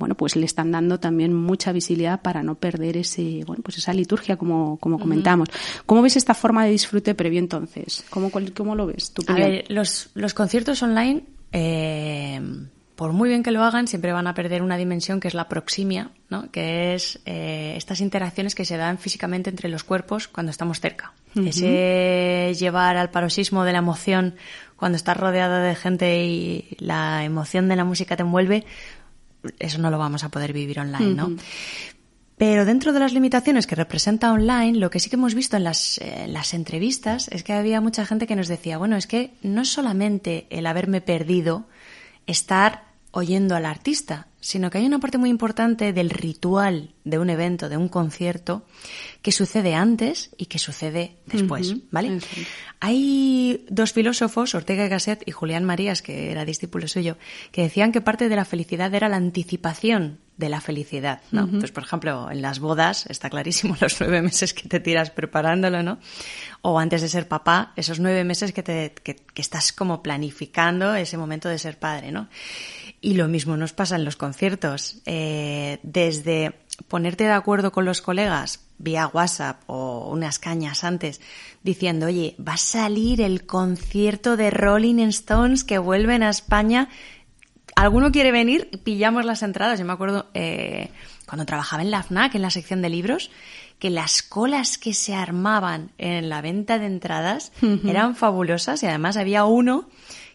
bueno, 0.00 0.14
pues 0.14 0.34
le 0.34 0.46
están 0.46 0.72
dando 0.72 0.98
también 0.98 1.34
mucha 1.34 1.72
visibilidad 1.72 2.22
para 2.22 2.42
no 2.42 2.54
perder 2.54 2.96
ese, 2.96 3.44
bueno, 3.46 3.59
pues 3.62 3.78
esa 3.78 3.92
liturgia 3.92 4.36
como, 4.36 4.76
como 4.78 4.98
comentamos. 4.98 5.48
¿Cómo 5.86 6.02
ves 6.02 6.16
esta 6.16 6.34
forma 6.34 6.64
de 6.64 6.70
disfrute 6.70 7.14
previo 7.14 7.38
entonces? 7.38 8.04
¿Cómo, 8.10 8.30
cómo 8.54 8.74
lo 8.74 8.86
ves? 8.86 9.12
a 9.26 9.34
ver, 9.34 9.64
los, 9.68 10.10
los 10.14 10.34
conciertos 10.34 10.82
online, 10.82 11.24
eh, 11.52 12.40
por 13.00 13.14
muy 13.14 13.30
bien 13.30 13.42
que 13.42 13.50
lo 13.50 13.62
hagan, 13.62 13.86
siempre 13.86 14.12
van 14.12 14.26
a 14.26 14.34
perder 14.34 14.60
una 14.60 14.76
dimensión 14.76 15.20
que 15.20 15.28
es 15.28 15.32
la 15.32 15.48
proximia, 15.48 16.10
¿no? 16.28 16.50
que 16.50 16.94
es 16.94 17.18
eh, 17.24 17.72
estas 17.76 18.02
interacciones 18.02 18.54
que 18.54 18.66
se 18.66 18.76
dan 18.76 18.98
físicamente 18.98 19.48
entre 19.48 19.70
los 19.70 19.84
cuerpos 19.84 20.28
cuando 20.28 20.50
estamos 20.50 20.80
cerca. 20.80 21.14
Ese 21.34 22.52
llevar 22.58 22.98
al 22.98 23.10
paroxismo 23.10 23.64
de 23.64 23.72
la 23.72 23.78
emoción 23.78 24.34
cuando 24.76 24.96
estás 24.96 25.16
rodeada 25.16 25.62
de 25.62 25.74
gente 25.76 26.24
y 26.26 26.76
la 26.78 27.24
emoción 27.24 27.68
de 27.68 27.76
la 27.76 27.84
música 27.84 28.16
te 28.16 28.22
envuelve, 28.22 28.66
eso 29.58 29.78
no 29.78 29.90
lo 29.90 29.96
vamos 29.96 30.22
a 30.24 30.28
poder 30.28 30.52
vivir 30.52 30.80
online, 30.80 31.14
¿no? 31.14 31.32
Pero 32.40 32.64
dentro 32.64 32.94
de 32.94 33.00
las 33.00 33.12
limitaciones 33.12 33.66
que 33.66 33.74
representa 33.74 34.32
online, 34.32 34.78
lo 34.78 34.88
que 34.88 34.98
sí 34.98 35.10
que 35.10 35.16
hemos 35.16 35.34
visto 35.34 35.58
en 35.58 35.64
las, 35.64 36.00
las, 36.26 36.54
entrevistas 36.54 37.28
es 37.28 37.42
que 37.42 37.52
había 37.52 37.82
mucha 37.82 38.06
gente 38.06 38.26
que 38.26 38.34
nos 38.34 38.48
decía, 38.48 38.78
bueno, 38.78 38.96
es 38.96 39.06
que 39.06 39.34
no 39.42 39.60
es 39.60 39.68
solamente 39.68 40.46
el 40.48 40.64
haberme 40.64 41.02
perdido 41.02 41.66
estar 42.26 42.84
oyendo 43.10 43.56
al 43.56 43.66
artista, 43.66 44.28
sino 44.40 44.70
que 44.70 44.78
hay 44.78 44.86
una 44.86 45.00
parte 45.00 45.18
muy 45.18 45.28
importante 45.28 45.92
del 45.92 46.08
ritual 46.08 46.94
de 47.04 47.18
un 47.18 47.28
evento, 47.28 47.68
de 47.68 47.76
un 47.76 47.90
concierto, 47.90 48.64
que 49.20 49.32
sucede 49.32 49.74
antes 49.74 50.30
y 50.38 50.46
que 50.46 50.58
sucede 50.58 51.18
después, 51.26 51.74
¿vale? 51.90 52.20
Hay 52.80 53.66
dos 53.68 53.92
filósofos, 53.92 54.54
Ortega 54.54 54.86
y 54.86 54.88
Gasset 54.88 55.28
y 55.28 55.32
Julián 55.32 55.66
Marías, 55.66 56.00
que 56.00 56.30
era 56.30 56.46
discípulo 56.46 56.88
suyo, 56.88 57.18
que 57.52 57.64
decían 57.64 57.92
que 57.92 58.00
parte 58.00 58.30
de 58.30 58.36
la 58.36 58.46
felicidad 58.46 58.94
era 58.94 59.10
la 59.10 59.16
anticipación 59.16 60.20
de 60.40 60.48
la 60.48 60.60
felicidad, 60.60 61.20
¿no? 61.30 61.46
Pues, 61.46 61.70
por 61.70 61.84
ejemplo, 61.84 62.30
en 62.30 62.40
las 62.40 62.58
bodas 62.58 63.04
está 63.08 63.28
clarísimo 63.28 63.76
los 63.80 64.00
nueve 64.00 64.22
meses 64.22 64.54
que 64.54 64.68
te 64.68 64.80
tiras 64.80 65.10
preparándolo, 65.10 65.82
¿no? 65.82 65.98
O 66.62 66.80
antes 66.80 67.02
de 67.02 67.08
ser 67.08 67.28
papá, 67.28 67.72
esos 67.76 68.00
nueve 68.00 68.24
meses 68.24 68.52
que, 68.52 68.62
te, 68.62 68.94
que, 69.04 69.16
que 69.16 69.42
estás 69.42 69.72
como 69.72 70.02
planificando 70.02 70.94
ese 70.94 71.18
momento 71.18 71.48
de 71.48 71.58
ser 71.58 71.78
padre, 71.78 72.10
¿no? 72.10 72.28
Y 73.02 73.14
lo 73.14 73.28
mismo 73.28 73.56
nos 73.56 73.72
pasa 73.72 73.96
en 73.96 74.04
los 74.04 74.16
conciertos. 74.16 75.02
Eh, 75.04 75.78
desde 75.82 76.54
ponerte 76.88 77.24
de 77.24 77.32
acuerdo 77.32 77.70
con 77.70 77.84
los 77.84 78.00
colegas 78.00 78.60
vía 78.78 79.10
WhatsApp 79.12 79.62
o 79.66 80.08
unas 80.10 80.38
cañas 80.38 80.84
antes, 80.84 81.20
diciendo, 81.62 82.06
oye, 82.06 82.34
va 82.38 82.54
a 82.54 82.56
salir 82.56 83.20
el 83.20 83.44
concierto 83.44 84.38
de 84.38 84.50
Rolling 84.50 85.06
Stones 85.08 85.64
que 85.64 85.78
vuelven 85.78 86.22
a 86.22 86.30
España. 86.30 86.88
¿Alguno 87.80 88.12
quiere 88.12 88.30
venir? 88.30 88.68
Pillamos 88.84 89.24
las 89.24 89.42
entradas. 89.42 89.78
Yo 89.78 89.86
me 89.86 89.94
acuerdo 89.94 90.26
eh, 90.34 90.90
cuando 91.26 91.46
trabajaba 91.46 91.80
en 91.80 91.90
la 91.90 92.02
FNAC, 92.02 92.34
en 92.34 92.42
la 92.42 92.50
sección 92.50 92.82
de 92.82 92.90
libros, 92.90 93.30
que 93.78 93.88
las 93.88 94.22
colas 94.22 94.76
que 94.76 94.92
se 94.92 95.14
armaban 95.14 95.90
en 95.96 96.28
la 96.28 96.42
venta 96.42 96.78
de 96.78 96.84
entradas 96.84 97.52
eran 97.86 98.16
fabulosas 98.16 98.82
y 98.82 98.86
además 98.86 99.16
había 99.16 99.46
uno 99.46 99.88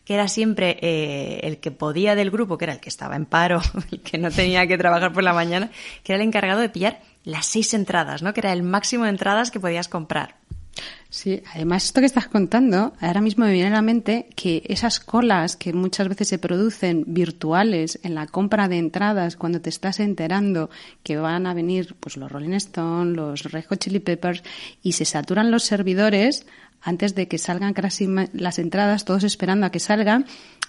que 0.05 0.15
era 0.15 0.27
siempre 0.27 0.79
eh, 0.81 1.41
el 1.43 1.59
que 1.59 1.69
podía 1.69 2.15
del 2.15 2.31
grupo, 2.31 2.57
que 2.57 2.65
era 2.65 2.73
el 2.73 2.79
que 2.79 2.89
estaba 2.89 3.15
en 3.15 3.27
paro, 3.27 3.61
el 3.91 4.01
que 4.01 4.17
no 4.17 4.31
tenía 4.31 4.65
que 4.65 4.79
trabajar 4.79 5.13
por 5.13 5.21
la 5.21 5.33
mañana, 5.33 5.69
que 6.03 6.13
era 6.13 6.23
el 6.23 6.27
encargado 6.27 6.61
de 6.61 6.69
pillar 6.69 6.99
las 7.23 7.45
seis 7.45 7.75
entradas, 7.75 8.23
¿no? 8.23 8.33
Que 8.33 8.39
era 8.39 8.53
el 8.53 8.63
máximo 8.63 9.03
de 9.03 9.11
entradas 9.11 9.51
que 9.51 9.59
podías 9.59 9.87
comprar. 9.87 10.37
Sí, 11.09 11.41
además 11.53 11.85
esto 11.85 12.01
que 12.01 12.07
estás 12.07 12.27
contando, 12.27 12.93
ahora 12.99 13.21
mismo 13.21 13.45
me 13.45 13.53
viene 13.53 13.69
a 13.69 13.75
la 13.75 13.81
mente 13.81 14.27
que 14.35 14.63
esas 14.65 14.99
colas 14.99 15.55
que 15.55 15.71
muchas 15.71 16.09
veces 16.09 16.27
se 16.27 16.39
producen 16.39 17.05
virtuales 17.07 17.99
en 18.03 18.15
la 18.15 18.27
compra 18.27 18.67
de 18.67 18.77
entradas, 18.77 19.37
cuando 19.37 19.61
te 19.61 19.69
estás 19.69 20.01
enterando 20.01 20.69
que 21.03 21.15
van 21.15 21.47
a 21.47 21.53
venir 21.53 21.95
pues 21.99 22.17
los 22.17 22.29
Rolling 22.29 22.53
Stones, 22.53 23.15
los 23.15 23.43
Red 23.43 23.65
Hot 23.69 23.79
Chili 23.79 23.99
Peppers 23.99 24.43
y 24.83 24.91
se 24.91 25.05
saturan 25.05 25.51
los 25.51 25.63
servidores, 25.63 26.45
antes 26.81 27.15
de 27.15 27.27
que 27.27 27.37
salgan 27.39 27.73
casi 27.73 28.07
las 28.33 28.59
entradas, 28.59 29.05
todos 29.05 29.23
esperando 29.23 29.65
a 29.65 29.71
que 29.71 29.79
salgan. 29.79 30.25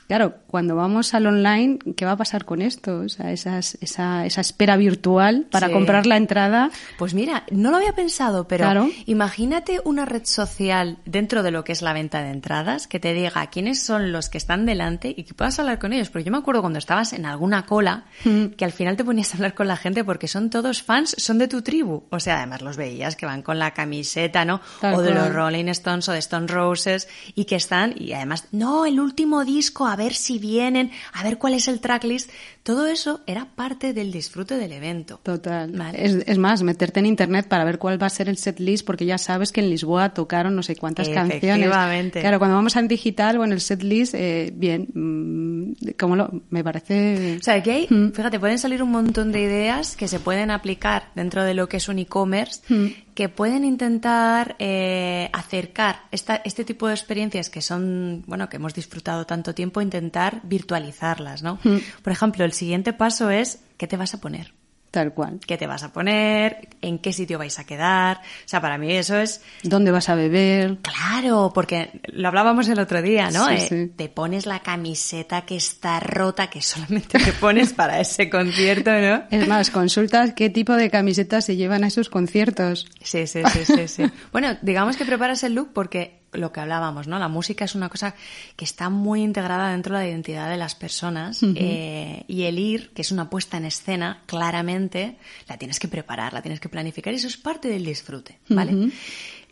Claro, 0.07 0.37
cuando 0.47 0.77
vamos 0.77 1.15
al 1.15 1.27
online, 1.27 1.79
¿qué 1.97 2.05
va 2.05 2.13
a 2.13 2.17
pasar 2.17 2.45
con 2.45 2.63
esto? 2.63 3.01
O 3.01 3.09
sea, 3.09 3.33
esa, 3.33 3.59
esa 3.59 4.25
espera 4.25 4.77
virtual 4.77 5.47
para 5.51 5.71
comprar 5.71 6.07
la 6.07 6.17
entrada. 6.17 6.71
Pues 6.99 7.15
mira, 7.15 7.45
no 7.51 7.71
lo 7.71 7.79
había 7.79 7.93
pensado, 7.93 8.47
pero 8.47 8.89
imagínate 9.07 9.81
una 9.85 10.05
red 10.05 10.25
social 10.25 10.99
dentro 11.05 11.43
de 11.43 11.51
lo 11.51 11.65
que 11.65 11.73
es 11.73 11.83
la 11.83 11.93
venta 11.93 12.23
de 12.23 12.31
entradas 12.31 12.87
que 12.87 13.01
te 13.01 13.15
diga 13.15 13.47
quiénes 13.49 13.83
son 13.83 14.13
los 14.13 14.29
que 14.29 14.39
están 14.39 14.67
delante 14.67 15.15
y 15.17 15.25
que 15.25 15.35
puedas 15.35 15.59
hablar 15.59 15.79
con 15.79 15.93
ellos. 15.93 16.11
Porque 16.11 16.25
yo 16.25 16.33
me 16.33 16.39
acuerdo 16.39 16.61
cuando 16.61 16.79
estabas 16.79 17.13
en 17.13 17.27
alguna 17.27 17.67
cola 17.67 18.05
mm. 18.25 18.47
que 18.57 18.65
al 18.65 18.73
final 18.73 18.97
te 18.97 19.05
ponías 19.05 19.33
a 19.33 19.37
hablar 19.37 19.55
con 19.55 19.67
la 19.67 19.77
gente 19.77 20.05
porque 20.05 20.29
son 20.29 20.51
todos 20.51 20.83
fans, 20.83 21.17
son 21.19 21.39
de 21.39 21.49
tu 21.49 21.63
tribu. 21.63 22.05
O 22.11 22.21
sea, 22.21 22.39
además 22.39 22.63
los 22.63 22.77
veías 22.77 23.17
que 23.17 23.27
van 23.27 23.43
con 23.43 23.59
la 23.59 23.73
camiseta, 23.73 24.45
¿no? 24.45 24.61
o 24.83 25.01
de 25.01 25.13
los 25.13 25.33
Rolling 25.33 25.67
Stones 25.69 26.09
o 26.09 26.13
de 26.13 26.19
Stone 26.19 26.47
Roses 26.47 27.09
y 27.35 27.45
que 27.45 27.57
están, 27.57 27.95
y 27.97 28.13
además, 28.13 28.45
no, 28.53 28.87
el 28.87 29.01
último 29.01 29.45
disco, 29.45 29.87
a 29.97 30.05
ver 30.05 30.12
si 30.12 30.38
vienen, 30.38 30.91
a 31.15 31.25
ver 31.25 31.38
cuál 31.38 31.55
es 31.55 31.69
el 31.69 31.81
tracklist. 31.81 32.31
Todo 32.62 32.87
eso 32.87 33.23
era 33.26 33.47
parte 33.47 33.95
del 33.95 34.12
disfrute 34.12 34.59
del 34.59 34.73
evento. 34.73 35.21
Total. 35.23 35.73
Es, 35.95 36.37
más, 36.37 36.62
meterte 36.62 37.00
en 37.00 37.07
internet 37.07 37.49
para 37.49 37.65
ver 37.65 37.79
cuál 37.79 38.00
va 38.00 38.07
a 38.07 38.11
ser 38.11 38.29
el 38.29 38.37
setlist, 38.37 38.85
porque 38.85 39.07
ya 39.07 39.17
sabes 39.17 39.53
que 39.53 39.61
en 39.61 39.71
Lisboa 39.71 40.12
tocaron 40.12 40.55
no 40.55 40.62
sé 40.62 40.76
cuántas 40.76 41.09
canciones. 41.09 41.71
Claro, 42.12 42.38
cuando 42.38 42.57
vamos 42.57 42.76
al 42.76 42.88
digital, 42.88 43.38
bueno, 43.38 43.55
el 43.55 43.61
setlist, 43.62 44.15
eh, 44.15 44.53
bien, 44.55 44.88
mm, 44.93 45.93
como 45.99 46.17
lo, 46.17 46.43
me 46.50 46.62
parece. 46.62 47.38
O 47.41 47.43
sea, 47.43 47.62
que 47.62 47.73
hay, 47.73 47.87
mm. 47.88 48.12
fíjate, 48.12 48.38
pueden 48.38 48.59
salir 48.59 48.83
un 48.83 48.91
montón 48.91 49.33
de 49.33 49.41
ideas 49.41 49.97
que 49.97 50.09
se 50.09 50.21
pueden 50.21 50.50
aplicar 50.50 51.11
dentro 51.15 51.43
de 51.43 51.55
lo 51.55 51.71
que 51.71 51.79
es 51.79 51.88
un 51.88 51.99
e-commerce, 52.00 52.61
mm. 52.69 52.87
Que 53.17 53.31
pueden 53.31 53.65
intentar 53.65 54.57
eh, 54.59 55.31
acercar 55.33 56.03
esta, 56.13 56.37
este 56.45 56.67
tipo 56.67 56.87
de 56.87 56.93
experiencias 56.93 57.49
que 57.49 57.63
son, 57.63 58.23
bueno, 58.27 58.51
que 58.51 58.57
hemos 58.57 58.75
disfrutado 58.75 59.25
tanto 59.25 59.55
tiempo, 59.55 59.81
intentar 59.81 60.43
virtualizarlas, 60.45 61.43
¿no? 61.43 61.59
Por 62.03 62.13
ejemplo, 62.13 62.45
el 62.45 62.53
siguiente 62.53 62.93
paso 62.93 63.31
es 63.31 63.61
¿qué 63.79 63.87
te 63.87 63.97
vas 63.97 64.13
a 64.13 64.21
poner? 64.21 64.53
Tal 64.90 65.12
cual. 65.12 65.40
¿Qué 65.47 65.59
te 65.59 65.66
vas 65.66 65.83
a 65.83 65.93
poner? 65.93 66.69
¿En 66.81 66.99
qué 66.99 67.12
sitio 67.12 67.38
vais 67.38 67.59
a 67.59 67.64
quedar? 67.64 68.19
O 68.19 68.49
sea, 68.49 68.61
para 68.61 68.78
mí 68.78 68.93
eso 68.93 69.16
es... 69.16 69.43
¿Dónde 69.62 69.90
vas 69.90 70.09
a 70.09 70.14
beber? 70.14 70.78
Claro, 70.78 71.52
porque 71.55 72.00
lo 72.05 72.28
hablábamos 72.28 72.69
el 72.69 72.78
otro 72.78 73.02
día, 73.02 73.31
¿no? 73.31 73.50
Eh, 73.50 73.90
te 73.95 74.09
pones 74.09 74.47
la 74.47 74.61
camiseta 74.61 75.43
que 75.43 75.57
está 75.57 76.00
rota, 76.00 76.49
que 76.49 76.62
solamente 76.62 77.19
te 77.19 77.33
pones 77.33 77.73
para 77.73 78.00
ese 78.00 78.31
concierto, 78.31 78.90
¿no? 78.93 79.25
Es 79.31 79.47
más, 79.49 79.71
consultas 79.71 80.33
qué 80.35 80.50
tipo 80.50 80.75
de 80.75 80.90
camisetas 80.90 81.45
se 81.45 81.57
llevan 81.57 81.85
a 81.85 81.88
esos 81.88 82.09
conciertos. 82.09 82.87
Sí, 83.02 83.26
sí, 83.26 83.43
sí, 83.52 83.64
sí. 83.64 83.88
sí. 83.88 84.05
bueno, 84.33 84.57
digamos 84.62 84.97
que 84.97 85.05
preparas 85.05 85.43
el 85.43 85.55
look 85.55 85.73
porque 85.75 86.25
lo 86.37 86.52
que 86.52 86.61
hablábamos, 86.61 87.07
¿no? 87.07 87.19
La 87.19 87.28
música 87.28 87.64
es 87.64 87.75
una 87.75 87.88
cosa 87.88 88.14
que 88.57 88.64
está 88.64 88.88
muy 88.88 89.23
integrada 89.23 89.71
dentro 89.71 89.97
de 89.97 90.05
la 90.05 90.11
identidad 90.11 90.50
de 90.50 90.57
las 90.57 90.75
personas 90.75 91.43
eh, 91.43 92.25
y 92.28 92.43
el 92.43 92.59
ir, 92.59 92.90
que 92.90 93.02
es 93.02 93.12
una 93.12 93.31
puesta 93.31 93.57
en 93.57 93.64
escena, 93.64 94.23
claramente 94.26 95.16
la 95.49 95.59
tienes 95.59 95.78
que 95.78 95.88
preparar, 95.88 96.33
la 96.33 96.43
tienes 96.43 96.61
que 96.61 96.69
planificar 96.69 97.12
y 97.12 97.16
eso 97.16 97.28
es 97.28 97.37
parte 97.37 97.69
del 97.69 97.85
disfrute, 97.85 98.38
¿vale? 98.49 98.90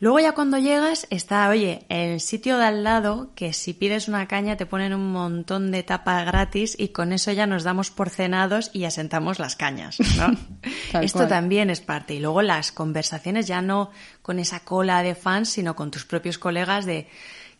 Luego 0.00 0.18
ya 0.18 0.32
cuando 0.32 0.58
llegas 0.58 1.06
está, 1.10 1.48
oye, 1.48 1.86
el 1.88 2.20
sitio 2.20 2.58
de 2.58 2.64
al 2.64 2.84
lado, 2.84 3.30
que 3.34 3.52
si 3.52 3.72
pides 3.72 4.08
una 4.08 4.26
caña 4.26 4.56
te 4.56 4.66
ponen 4.66 4.92
un 4.92 5.12
montón 5.12 5.70
de 5.70 5.82
tapa 5.82 6.22
gratis 6.24 6.76
y 6.78 6.88
con 6.88 7.12
eso 7.12 7.32
ya 7.32 7.46
nos 7.46 7.62
damos 7.62 7.90
por 7.90 8.10
cenados 8.10 8.70
y 8.72 8.84
asentamos 8.84 9.38
las 9.38 9.56
cañas, 9.56 9.98
¿no? 10.16 10.36
Esto 11.00 11.28
también 11.28 11.70
es 11.70 11.80
parte. 11.80 12.14
Y 12.14 12.20
luego 12.20 12.42
las 12.42 12.72
conversaciones 12.72 13.46
ya 13.46 13.62
no 13.62 13.90
con 14.22 14.38
esa 14.38 14.60
cola 14.60 15.02
de 15.02 15.14
fans, 15.14 15.50
sino 15.50 15.76
con 15.76 15.90
tus 15.90 16.04
propios 16.04 16.38
colegas 16.38 16.86
de 16.86 17.08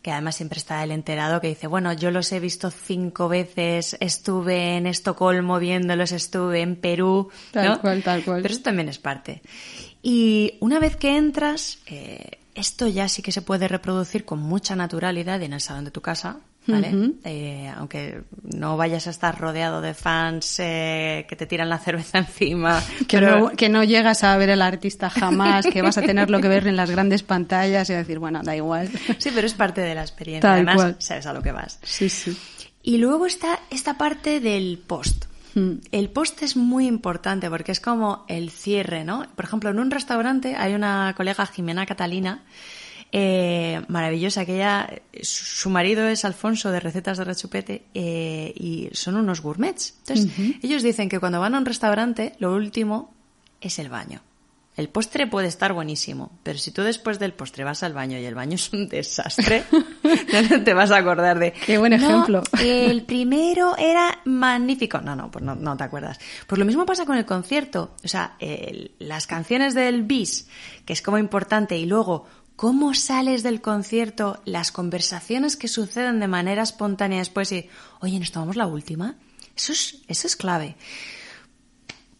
que 0.05 0.11
además 0.11 0.35
siempre 0.35 0.59
está 0.59 0.83
el 0.83 0.91
enterado 0.91 1.41
que 1.41 1.47
dice, 1.47 1.65
bueno, 1.65 1.91
yo 1.91 2.11
los 2.11 2.31
he 2.31 2.39
visto 2.39 2.69
cinco 2.69 3.27
veces, 3.27 3.97
estuve 3.99 4.77
en 4.77 4.85
Estocolmo 4.85 5.57
viéndolos, 5.57 6.11
estuve 6.11 6.61
en 6.61 6.75
Perú. 6.75 7.31
Tal 7.49 7.81
cual, 7.81 8.03
tal 8.03 8.23
cual. 8.23 8.43
Pero 8.43 8.53
eso 8.53 8.61
también 8.61 8.87
es 8.87 8.99
parte. 8.99 9.41
Y 10.07 10.53
una 10.59 10.77
vez 10.77 10.97
que 10.97 11.17
entras, 11.17 11.79
eh, 11.87 12.37
esto 12.53 12.87
ya 12.87 13.09
sí 13.09 13.23
que 13.23 13.31
se 13.31 13.41
puede 13.41 13.67
reproducir 13.67 14.23
con 14.23 14.37
mucha 14.37 14.75
naturalidad 14.75 15.41
en 15.41 15.51
el 15.51 15.61
salón 15.61 15.83
de 15.83 15.89
tu 15.89 16.01
casa, 16.01 16.37
¿vale? 16.67 17.13
Eh, 17.23 17.73
aunque 17.75 18.21
no 18.43 18.77
vayas 18.77 19.07
a 19.07 19.09
estar 19.09 19.35
rodeado 19.35 19.81
de 19.81 19.95
fans 19.95 20.59
eh, 20.59 21.25
que 21.27 21.35
te 21.35 21.47
tiran 21.47 21.69
la 21.69 21.79
cerveza 21.79 22.17
encima. 22.19 22.83
Que, 23.07 23.19
no, 23.19 23.49
que 23.49 23.67
no 23.67 23.83
llegas 23.83 24.23
a 24.23 24.37
ver 24.37 24.51
al 24.51 24.61
artista 24.61 25.09
jamás, 25.09 25.65
que 25.65 25.81
vas 25.81 25.97
a 25.97 26.03
tener 26.03 26.29
lo 26.29 26.39
que 26.39 26.49
ver 26.49 26.67
en 26.67 26.75
las 26.75 26.91
grandes 26.91 27.23
pantallas 27.23 27.89
y 27.89 27.93
decir, 27.93 28.19
bueno, 28.19 28.41
da 28.43 28.55
igual. 28.55 28.91
Sí, 29.17 29.31
pero 29.33 29.47
es 29.47 29.55
parte 29.55 29.81
de 29.81 29.95
la 29.95 30.01
experiencia. 30.01 30.53
Además, 30.53 30.97
sabes 30.99 31.25
a 31.25 31.33
lo 31.33 31.41
que 31.41 31.51
vas. 31.51 31.79
Sí, 31.81 32.09
sí. 32.09 32.37
Y 32.83 32.99
luego 32.99 33.25
está 33.25 33.59
esta 33.71 33.97
parte 33.97 34.39
del 34.39 34.77
post. 34.85 35.25
El 35.91 36.09
post 36.09 36.43
es 36.43 36.57
muy 36.57 36.85
importante 36.85 37.49
porque 37.49 37.71
es 37.71 37.79
como 37.79 38.25
el 38.27 38.51
cierre, 38.51 39.05
¿no? 39.05 39.25
Por 39.35 39.45
ejemplo, 39.45 39.69
en 39.69 39.79
un 39.79 39.89
restaurante 39.89 40.55
hay 40.55 40.73
una 40.73 41.13
colega, 41.15 41.45
Jimena 41.45 41.85
Catalina, 41.85 42.43
eh, 43.11 43.81
maravillosa, 43.87 44.45
que 44.45 44.55
ella, 44.55 44.89
su 45.21 45.69
marido 45.69 46.05
es 46.07 46.25
Alfonso 46.25 46.71
de 46.71 46.81
Recetas 46.81 47.17
de 47.17 47.23
Rechupete 47.23 47.85
eh, 47.93 48.53
y 48.55 48.89
son 48.91 49.15
unos 49.15 49.39
gourmets. 49.39 49.95
Entonces, 49.99 50.31
ellos 50.61 50.83
dicen 50.83 51.07
que 51.07 51.21
cuando 51.21 51.39
van 51.39 51.55
a 51.55 51.59
un 51.59 51.65
restaurante, 51.65 52.35
lo 52.39 52.53
último 52.53 53.13
es 53.61 53.79
el 53.79 53.87
baño. 53.87 54.21
El 54.75 54.89
postre 54.89 55.25
puede 55.27 55.47
estar 55.47 55.71
buenísimo, 55.71 56.37
pero 56.43 56.59
si 56.59 56.71
tú 56.71 56.81
después 56.81 57.17
del 57.17 57.31
postre 57.31 57.63
vas 57.63 57.81
al 57.83 57.93
baño 57.93 58.19
y 58.19 58.25
el 58.25 58.35
baño 58.35 58.55
es 58.55 58.73
un 58.73 58.89
desastre, 58.89 59.63
no 60.51 60.63
te 60.63 60.73
vas 60.73 60.91
a 60.91 60.97
acordar 60.97 61.39
de... 61.39 61.53
Qué 61.53 61.77
buen 61.77 61.93
ejemplo. 61.93 62.43
el 62.59 63.03
primero 63.03 63.77
era 63.77 64.14
magnífico. 64.25 64.99
No, 65.01 65.15
no, 65.15 65.31
pues 65.31 65.43
no, 65.43 65.77
te 65.77 65.83
acuerdas. 65.83 66.19
Pues 66.47 66.59
lo 66.59 66.65
mismo 66.65 66.85
pasa 66.85 67.05
con 67.05 67.17
el 67.17 67.25
concierto. 67.25 67.95
O 68.03 68.07
sea, 68.07 68.37
las 68.99 69.27
canciones 69.27 69.73
del 69.73 70.03
bis, 70.03 70.47
que 70.85 70.93
es 70.93 71.01
como 71.01 71.17
importante, 71.17 71.77
y 71.77 71.85
luego 71.85 72.25
cómo 72.55 72.93
sales 72.93 73.43
del 73.43 73.61
concierto, 73.61 74.41
las 74.45 74.71
conversaciones 74.71 75.57
que 75.57 75.67
suceden 75.67 76.19
de 76.19 76.27
manera 76.27 76.63
espontánea 76.63 77.19
después 77.19 77.51
y, 77.51 77.69
oye, 78.01 78.19
¿nos 78.19 78.31
tomamos 78.31 78.55
la 78.55 78.67
última? 78.67 79.15
Eso 79.55 79.71
es, 79.71 80.01
eso 80.07 80.27
es 80.27 80.35
clave. 80.35 80.75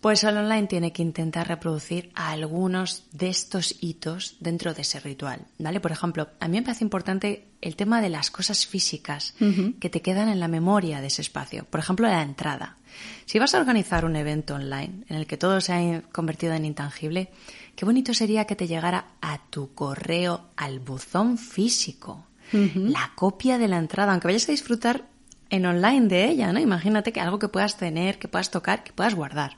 Pues 0.01 0.24
el 0.24 0.38
online 0.38 0.67
tiene 0.67 0.93
que 0.93 1.01
intentar 1.01 1.47
reproducir 1.47 2.12
algunos 2.13 3.05
de 3.12 3.29
estos 3.29 3.75
hitos 3.81 4.35
dentro 4.39 4.74
de 4.74 4.83
ese 4.83 5.00
ritual, 5.00 5.47
¿vale? 5.57 5.79
Por 5.79 5.91
ejemplo, 5.91 6.29
a 6.39 6.47
mí 6.47 6.57
me 6.57 6.63
parece 6.63 6.83
importante 6.83 7.54
el 7.65 7.75
tema 7.75 8.00
de 8.00 8.10
las 8.10 8.29
cosas 8.29 8.67
físicas 8.67 9.34
que 9.79 9.89
te 9.89 10.01
quedan 10.03 10.29
en 10.29 10.39
la 10.39 10.48
memoria 10.48 11.01
de 11.01 11.07
ese 11.07 11.24
espacio. 11.24 11.65
Por 11.65 11.79
ejemplo, 11.79 12.07
la 12.07 12.22
entrada. 12.22 12.77
Si 13.25 13.39
vas 13.39 13.55
a 13.55 13.60
organizar 13.60 14.05
un 14.05 14.15
evento 14.15 14.53
online 14.53 15.03
en 15.10 15.15
el 15.17 15.25
que 15.25 15.36
todo 15.36 15.60
se 15.60 15.74
ha 15.74 16.01
convertido 16.12 16.53
en 16.53 16.63
intangible, 16.65 17.31
qué 17.75 17.84
bonito 17.84 18.13
sería 18.13 18.45
que 18.45 18.55
te 18.55 18.67
llegara 18.67 19.07
a 19.19 19.39
tu 19.50 19.74
correo, 19.74 20.45
al 20.55 20.79
buzón 20.79 21.39
físico, 21.39 22.27
la 22.51 23.13
copia 23.15 23.57
de 23.57 23.67
la 23.67 23.79
entrada, 23.79 24.12
aunque 24.12 24.27
vayas 24.27 24.48
a 24.48 24.51
disfrutar 24.51 25.07
en 25.50 25.65
online 25.65 26.07
de 26.07 26.25
ella, 26.25 26.53
¿no? 26.53 26.60
Imagínate 26.60 27.12
que 27.12 27.19
algo 27.19 27.39
que 27.39 27.49
puedas 27.49 27.78
tener, 27.78 28.19
que 28.19 28.28
puedas 28.28 28.51
tocar, 28.51 28.84
que 28.84 28.93
puedas 28.93 29.15
guardar. 29.15 29.58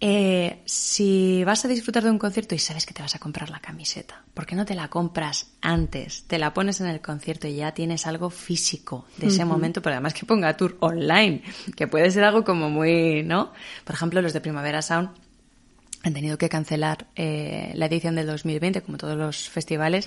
Eh, 0.00 0.62
si 0.64 1.42
vas 1.44 1.64
a 1.64 1.68
disfrutar 1.68 2.04
de 2.04 2.10
un 2.10 2.18
concierto 2.18 2.54
y 2.54 2.58
sabes 2.58 2.86
que 2.86 2.94
te 2.94 3.02
vas 3.02 3.16
a 3.16 3.18
comprar 3.18 3.50
la 3.50 3.58
camiseta, 3.58 4.22
¿por 4.32 4.46
qué 4.46 4.54
no 4.54 4.64
te 4.64 4.76
la 4.76 4.88
compras 4.88 5.48
antes? 5.60 6.22
Te 6.28 6.38
la 6.38 6.54
pones 6.54 6.80
en 6.80 6.86
el 6.86 7.00
concierto 7.00 7.48
y 7.48 7.56
ya 7.56 7.72
tienes 7.72 8.06
algo 8.06 8.30
físico 8.30 9.06
de 9.16 9.26
ese 9.26 9.44
momento, 9.44 9.82
pero 9.82 9.94
además 9.94 10.14
que 10.14 10.24
ponga 10.24 10.56
tour 10.56 10.76
online, 10.80 11.42
que 11.74 11.88
puede 11.88 12.10
ser 12.12 12.22
algo 12.22 12.44
como 12.44 12.70
muy, 12.70 13.24
¿no? 13.24 13.52
Por 13.84 13.96
ejemplo, 13.96 14.22
los 14.22 14.32
de 14.32 14.40
Primavera 14.40 14.82
Sound 14.82 15.10
han 16.04 16.14
tenido 16.14 16.38
que 16.38 16.48
cancelar 16.48 17.08
eh, 17.16 17.72
la 17.74 17.86
edición 17.86 18.14
del 18.14 18.28
2020, 18.28 18.82
como 18.82 18.98
todos 18.98 19.16
los 19.16 19.48
festivales, 19.48 20.06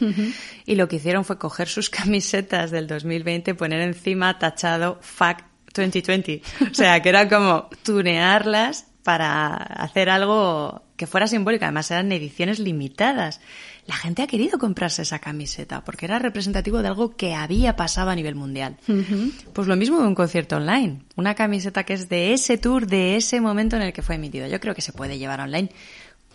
y 0.66 0.76
lo 0.76 0.88
que 0.88 0.96
hicieron 0.96 1.26
fue 1.26 1.38
coger 1.38 1.68
sus 1.68 1.90
camisetas 1.90 2.72
del 2.72 2.88
2020, 2.88 3.56
poner 3.56 3.82
encima 3.82 4.40
tachado 4.40 5.00
FAC 5.02 5.46
2020. 5.74 6.42
O 6.72 6.74
sea, 6.74 7.02
que 7.02 7.10
era 7.10 7.28
como 7.28 7.70
tunearlas 7.84 8.91
para 9.04 9.56
hacer 9.56 10.10
algo 10.10 10.84
que 10.96 11.08
fuera 11.08 11.28
simbólico. 11.28 11.66
Además, 11.66 11.90
eran 11.92 12.12
ediciones 12.12 12.60
limitadas. 12.60 13.42
La 13.88 13.96
gente 13.96 14.22
ha 14.22 14.28
querido 14.28 14.60
comprarse 14.60 15.02
esa 15.02 15.20
camiseta 15.20 15.84
porque 15.84 16.06
era 16.06 16.20
representativo 16.20 16.82
de 16.82 16.90
algo 16.90 17.16
que 17.16 17.34
había 17.34 17.76
pasado 17.76 18.12
a 18.12 18.16
nivel 18.16 18.36
mundial. 18.36 18.78
Pues 19.54 19.68
lo 19.68 19.76
mismo 19.76 20.00
de 20.00 20.08
un 20.08 20.16
concierto 20.16 20.58
online. 20.58 21.02
Una 21.16 21.34
camiseta 21.34 21.84
que 21.84 21.94
es 21.94 22.10
de 22.10 22.34
ese 22.34 22.58
tour, 22.58 22.86
de 22.86 23.16
ese 23.16 23.42
momento 23.42 23.76
en 23.76 23.82
el 23.82 23.94
que 23.94 24.04
fue 24.04 24.16
emitido. 24.16 24.48
Yo 24.48 24.60
creo 24.60 24.76
que 24.76 24.82
se 24.82 24.94
puede 24.94 25.18
llevar 25.18 25.42
online 25.42 25.70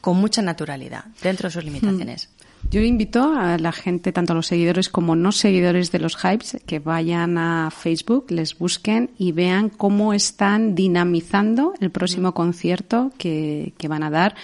con 0.00 0.18
mucha 0.18 0.40
naturalidad, 0.42 1.07
dentro 1.22 1.48
de 1.48 1.52
sus 1.52 1.64
limitaciones. 1.64 2.29
Yo 2.70 2.81
invito 2.81 3.33
a 3.33 3.59
la 3.59 3.70
gente, 3.70 4.12
tanto 4.12 4.33
a 4.33 4.37
los 4.37 4.48
seguidores 4.48 4.88
como 4.88 5.14
no 5.14 5.31
seguidores 5.31 5.92
de 5.92 6.00
los 6.00 6.16
hypes, 6.16 6.59
que 6.66 6.81
vayan 6.81 7.38
a 7.38 7.70
Facebook, 7.70 8.26
les 8.31 8.59
busquen 8.59 9.11
y 9.18 9.31
vean 9.33 9.68
cómo 9.68 10.12
están 10.12 10.74
dinamizando 10.74 11.74
el 11.81 11.90
próximo 11.90 12.35
concierto 12.35 13.12
que, 13.18 13.72
que 13.79 13.88
van 13.88 14.02
a 14.02 14.11
dar 14.11 14.35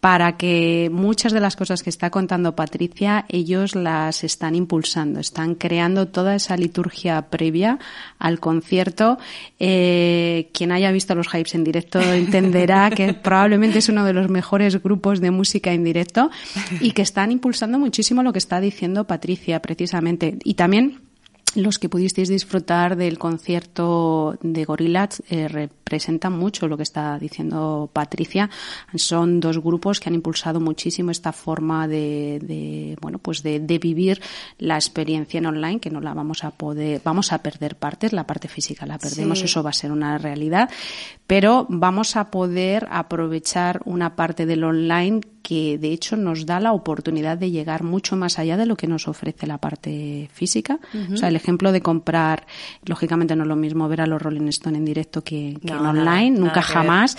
para 0.00 0.38
que 0.38 0.88
muchas 0.90 1.32
de 1.32 1.40
las 1.40 1.56
cosas 1.56 1.82
que 1.82 1.90
está 1.90 2.10
contando 2.10 2.56
Patricia, 2.56 3.26
ellos 3.28 3.74
las 3.74 4.24
están 4.24 4.54
impulsando, 4.54 5.20
están 5.20 5.54
creando 5.54 6.08
toda 6.08 6.34
esa 6.34 6.56
liturgia 6.56 7.28
previa 7.28 7.78
al 8.18 8.40
concierto. 8.40 9.18
Eh, 9.58 10.48
quien 10.54 10.72
haya 10.72 10.90
visto 10.90 11.14
los 11.14 11.28
Hypes 11.28 11.54
en 11.54 11.64
directo 11.64 12.00
entenderá 12.12 12.90
que 12.90 13.12
probablemente 13.12 13.80
es 13.80 13.90
uno 13.90 14.04
de 14.04 14.14
los 14.14 14.30
mejores 14.30 14.82
grupos 14.82 15.20
de 15.20 15.30
música 15.30 15.72
en 15.72 15.84
directo 15.84 16.30
y 16.80 16.92
que 16.92 17.02
están 17.02 17.30
impulsando 17.30 17.78
muchísimo 17.78 18.22
lo 18.22 18.32
que 18.32 18.38
está 18.38 18.60
diciendo 18.60 19.06
Patricia 19.06 19.60
precisamente. 19.60 20.38
Y 20.44 20.54
también 20.54 21.09
los 21.54 21.78
que 21.78 21.88
pudisteis 21.88 22.28
disfrutar 22.28 22.96
del 22.96 23.18
concierto 23.18 24.38
de 24.42 24.64
Gorillaz 24.64 25.20
eh, 25.28 25.48
representan 25.48 26.32
mucho 26.32 26.68
lo 26.68 26.76
que 26.76 26.82
está 26.82 27.18
diciendo 27.18 27.90
Patricia. 27.92 28.50
Son 28.94 29.40
dos 29.40 29.58
grupos 29.58 29.98
que 29.98 30.08
han 30.08 30.14
impulsado 30.14 30.60
muchísimo 30.60 31.10
esta 31.10 31.32
forma 31.32 31.88
de, 31.88 32.96
bueno, 33.00 33.18
pues 33.18 33.42
de, 33.42 33.60
vivir 33.80 34.20
la 34.58 34.74
experiencia 34.76 35.38
en 35.38 35.46
online, 35.46 35.80
que 35.80 35.90
no 35.90 36.00
la 36.00 36.12
vamos 36.12 36.44
a 36.44 36.50
poder, 36.50 37.00
vamos 37.04 37.32
a 37.32 37.38
perder 37.38 37.76
partes, 37.76 38.12
la 38.12 38.26
parte 38.26 38.46
física 38.46 38.84
la 38.84 38.98
perdemos, 38.98 39.42
eso 39.42 39.62
va 39.62 39.70
a 39.70 39.72
ser 39.72 39.90
una 39.90 40.18
realidad, 40.18 40.68
pero 41.26 41.66
vamos 41.70 42.16
a 42.16 42.30
poder 42.30 42.86
aprovechar 42.90 43.80
una 43.84 44.16
parte 44.16 44.44
del 44.44 44.64
online 44.64 45.20
que 45.42 45.78
de 45.78 45.92
hecho 45.92 46.16
nos 46.16 46.46
da 46.46 46.60
la 46.60 46.72
oportunidad 46.72 47.38
de 47.38 47.50
llegar 47.50 47.82
mucho 47.82 48.14
más 48.14 48.38
allá 48.38 48.56
de 48.56 48.66
lo 48.66 48.76
que 48.76 48.86
nos 48.86 49.08
ofrece 49.08 49.46
la 49.46 49.58
parte 49.58 50.28
física. 50.32 50.78
O 51.12 51.16
sea, 51.16 51.28
el 51.28 51.36
ejemplo 51.40 51.72
de 51.72 51.80
comprar, 51.80 52.46
lógicamente 52.84 53.34
no 53.34 53.42
es 53.42 53.48
lo 53.48 53.56
mismo 53.56 53.88
ver 53.88 54.00
a 54.02 54.06
los 54.06 54.20
Rolling 54.20 54.48
Stone 54.48 54.78
en 54.78 54.84
directo 54.84 55.22
que, 55.22 55.58
en 55.62 55.72
online, 55.72 56.38
nunca 56.38 56.62
jamás, 56.62 57.16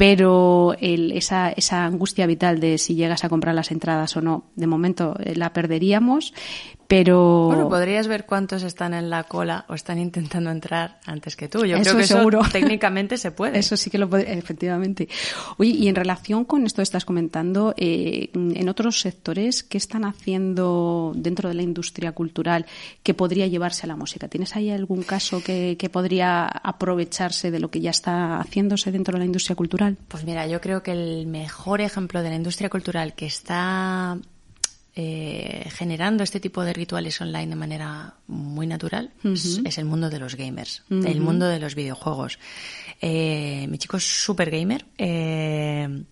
pero 0.00 0.74
esa, 0.80 1.50
esa 1.50 1.84
angustia 1.84 2.24
vital 2.24 2.58
de 2.58 2.78
si 2.78 2.94
llegas 2.94 3.22
a 3.22 3.28
comprar 3.28 3.54
las 3.54 3.70
entradas 3.70 4.16
o 4.16 4.22
no, 4.22 4.44
de 4.56 4.66
momento 4.66 5.14
eh, 5.22 5.36
la 5.36 5.52
perderíamos, 5.52 6.32
pero... 6.90 7.46
Bueno, 7.46 7.68
podrías 7.68 8.08
ver 8.08 8.24
cuántos 8.24 8.64
están 8.64 8.94
en 8.94 9.10
la 9.10 9.24
cola 9.24 9.66
o 9.68 9.74
están 9.74 9.98
intentando 9.98 10.50
entrar 10.50 10.98
antes 11.04 11.36
que 11.36 11.48
tú. 11.48 11.64
Yo 11.64 11.78
creo 11.80 11.98
que 11.98 12.04
seguro. 12.04 12.40
eso 12.40 12.50
técnicamente 12.52 13.16
se 13.16 13.30
puede. 13.30 13.58
Eso 13.58 13.76
sí 13.76 13.90
que 13.90 13.98
lo 13.98 14.10
puede, 14.10 14.36
efectivamente. 14.36 15.08
Oye, 15.58 15.70
y 15.70 15.86
en 15.86 15.94
relación 15.94 16.44
con 16.46 16.66
esto 16.66 16.78
que 16.78 16.84
estás 16.84 17.04
comentando, 17.04 17.74
eh, 17.76 18.30
en 18.34 18.68
otros 18.68 19.00
sectores, 19.00 19.62
¿qué 19.62 19.78
están 19.78 20.04
haciendo 20.04 21.12
dentro 21.14 21.48
de 21.48 21.54
la 21.54 21.62
industria 21.62 22.10
cultural 22.10 22.66
que 23.04 23.14
podría 23.14 23.46
llevarse 23.46 23.84
a 23.84 23.86
la 23.86 23.96
música? 23.96 24.26
¿Tienes 24.28 24.56
ahí 24.56 24.70
algún 24.70 25.02
caso 25.02 25.44
que, 25.44 25.76
que 25.78 25.90
podría 25.90 26.46
aprovecharse 26.46 27.52
de 27.52 27.60
lo 27.60 27.70
que 27.70 27.80
ya 27.80 27.90
está 27.90 28.40
haciéndose 28.40 28.90
dentro 28.90 29.12
de 29.12 29.18
la 29.20 29.26
industria 29.26 29.54
cultural? 29.54 29.89
Pues 30.08 30.24
mira, 30.24 30.46
yo 30.46 30.60
creo 30.60 30.82
que 30.82 30.92
el 30.92 31.26
mejor 31.26 31.80
ejemplo 31.80 32.22
de 32.22 32.30
la 32.30 32.36
industria 32.36 32.68
cultural 32.68 33.14
que 33.14 33.26
está 33.26 34.18
eh, 34.96 35.68
generando 35.70 36.24
este 36.24 36.40
tipo 36.40 36.64
de 36.64 36.72
rituales 36.72 37.20
online 37.20 37.46
de 37.46 37.56
manera 37.56 38.14
muy 38.26 38.66
natural 38.66 39.12
es, 39.22 39.78
el 39.78 39.84
mundo 39.84 40.10
de 40.10 40.18
los 40.18 40.34
gamers, 40.34 40.82
el 40.90 41.20
mundo 41.20 41.46
de 41.46 41.60
los 41.60 41.74
videojuegos. 41.74 42.38
Eh, 43.00 43.66
mi 43.68 43.78
chico 43.78 43.96
es 43.96 44.04
súper 44.04 44.50
gamer. 44.50 44.84
Eh, 44.98 46.04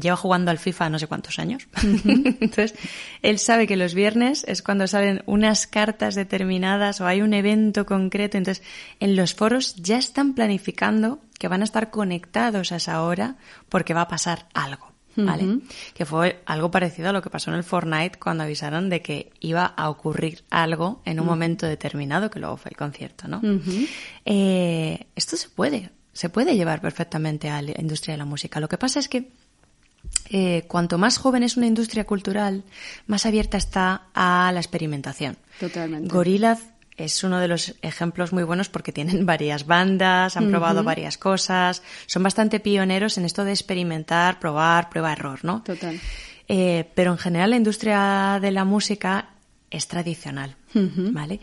lleva 0.00 0.16
jugando 0.16 0.50
al 0.50 0.58
FIFA 0.58 0.90
no 0.90 0.98
sé 0.98 1.06
cuántos 1.06 1.38
años. 1.38 1.66
Entonces, 1.82 2.74
él 3.22 3.38
sabe 3.38 3.66
que 3.66 3.76
los 3.76 3.94
viernes 3.94 4.44
es 4.48 4.62
cuando 4.62 4.86
salen 4.86 5.22
unas 5.26 5.66
cartas 5.66 6.14
determinadas 6.14 7.00
o 7.00 7.06
hay 7.06 7.22
un 7.22 7.34
evento 7.34 7.86
concreto. 7.86 8.38
Entonces, 8.38 8.64
en 9.00 9.16
los 9.16 9.34
foros 9.34 9.76
ya 9.76 9.98
están 9.98 10.34
planificando 10.34 11.20
que 11.38 11.48
van 11.48 11.60
a 11.60 11.64
estar 11.64 11.90
conectados 11.90 12.72
a 12.72 12.76
esa 12.76 13.02
hora 13.02 13.36
porque 13.68 13.94
va 13.94 14.02
a 14.02 14.08
pasar 14.08 14.48
algo. 14.54 14.92
¿Vale? 15.16 15.60
Que 15.94 16.04
fue 16.04 16.42
algo 16.44 16.72
parecido 16.72 17.10
a 17.10 17.12
lo 17.12 17.22
que 17.22 17.30
pasó 17.30 17.52
en 17.52 17.56
el 17.56 17.62
Fortnite 17.62 18.18
cuando 18.18 18.42
avisaron 18.42 18.88
de 18.88 19.00
que 19.00 19.30
iba 19.38 19.64
a 19.64 19.88
ocurrir 19.88 20.42
algo 20.50 21.02
en 21.04 21.20
un 21.20 21.26
momento 21.26 21.66
determinado, 21.66 22.30
que 22.30 22.40
luego 22.40 22.56
fue 22.56 22.70
el 22.70 22.76
concierto, 22.76 23.28
¿no? 23.28 23.40
Eh, 24.24 25.06
esto 25.14 25.36
se 25.36 25.48
puede, 25.50 25.92
se 26.14 26.30
puede 26.30 26.56
llevar 26.56 26.80
perfectamente 26.80 27.50
a 27.50 27.60
la 27.60 27.72
industria 27.78 28.14
de 28.14 28.18
la 28.18 28.24
música. 28.24 28.60
Lo 28.60 28.68
que 28.68 28.78
pasa 28.78 29.00
es 29.00 29.08
que 29.08 29.32
eh, 30.30 30.64
cuanto 30.68 30.96
más 30.96 31.18
joven 31.18 31.42
es 31.42 31.56
una 31.56 31.66
industria 31.66 32.04
cultural, 32.04 32.62
más 33.06 33.26
abierta 33.26 33.58
está 33.58 34.06
a 34.14 34.50
la 34.52 34.60
experimentación. 34.60 35.36
Totalmente. 35.60 36.08
Gorillaz 36.08 36.60
es 36.96 37.24
uno 37.24 37.40
de 37.40 37.48
los 37.48 37.74
ejemplos 37.82 38.32
muy 38.32 38.44
buenos 38.44 38.68
porque 38.68 38.92
tienen 38.92 39.26
varias 39.34 39.66
bandas, 39.66 40.36
han 40.36 40.48
probado 40.48 40.84
varias 40.84 41.18
cosas, 41.18 41.82
son 42.06 42.22
bastante 42.22 42.60
pioneros 42.60 43.18
en 43.18 43.24
esto 43.24 43.44
de 43.44 43.52
experimentar, 43.52 44.38
probar, 44.38 44.88
prueba-error, 44.88 45.44
¿no? 45.44 45.62
Total. 45.62 45.98
Eh, 46.46 46.88
pero 46.94 47.12
en 47.12 47.18
general 47.18 47.50
la 47.50 47.56
industria 47.56 48.38
de 48.40 48.50
la 48.50 48.64
música 48.64 49.30
es 49.70 49.88
tradicional, 49.88 50.54
¿vale? 50.72 51.40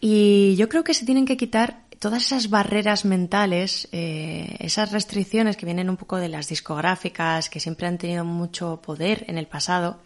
Y 0.00 0.56
yo 0.56 0.68
creo 0.68 0.84
que 0.84 0.94
se 0.94 1.06
tienen 1.06 1.24
que 1.24 1.36
quitar 1.36 1.85
todas 2.06 2.26
esas 2.26 2.50
barreras 2.50 3.04
mentales, 3.04 3.88
eh, 3.90 4.58
esas 4.60 4.92
restricciones 4.92 5.56
que 5.56 5.66
vienen 5.66 5.90
un 5.90 5.96
poco 5.96 6.18
de 6.18 6.28
las 6.28 6.48
discográficas, 6.48 7.50
que 7.50 7.58
siempre 7.58 7.88
han 7.88 7.98
tenido 7.98 8.24
mucho 8.24 8.80
poder 8.80 9.24
en 9.26 9.38
el 9.38 9.48
pasado, 9.48 9.98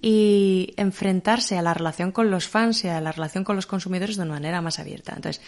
y 0.00 0.72
enfrentarse 0.76 1.58
a 1.58 1.62
la 1.62 1.74
relación 1.74 2.12
con 2.12 2.30
los 2.30 2.46
fans 2.46 2.84
y 2.84 2.88
a 2.88 3.00
la 3.00 3.10
relación 3.10 3.42
con 3.42 3.56
los 3.56 3.66
consumidores 3.66 4.14
de 4.14 4.22
una 4.22 4.34
manera 4.34 4.62
más 4.62 4.78
abierta. 4.78 5.14
Entonces, 5.16 5.42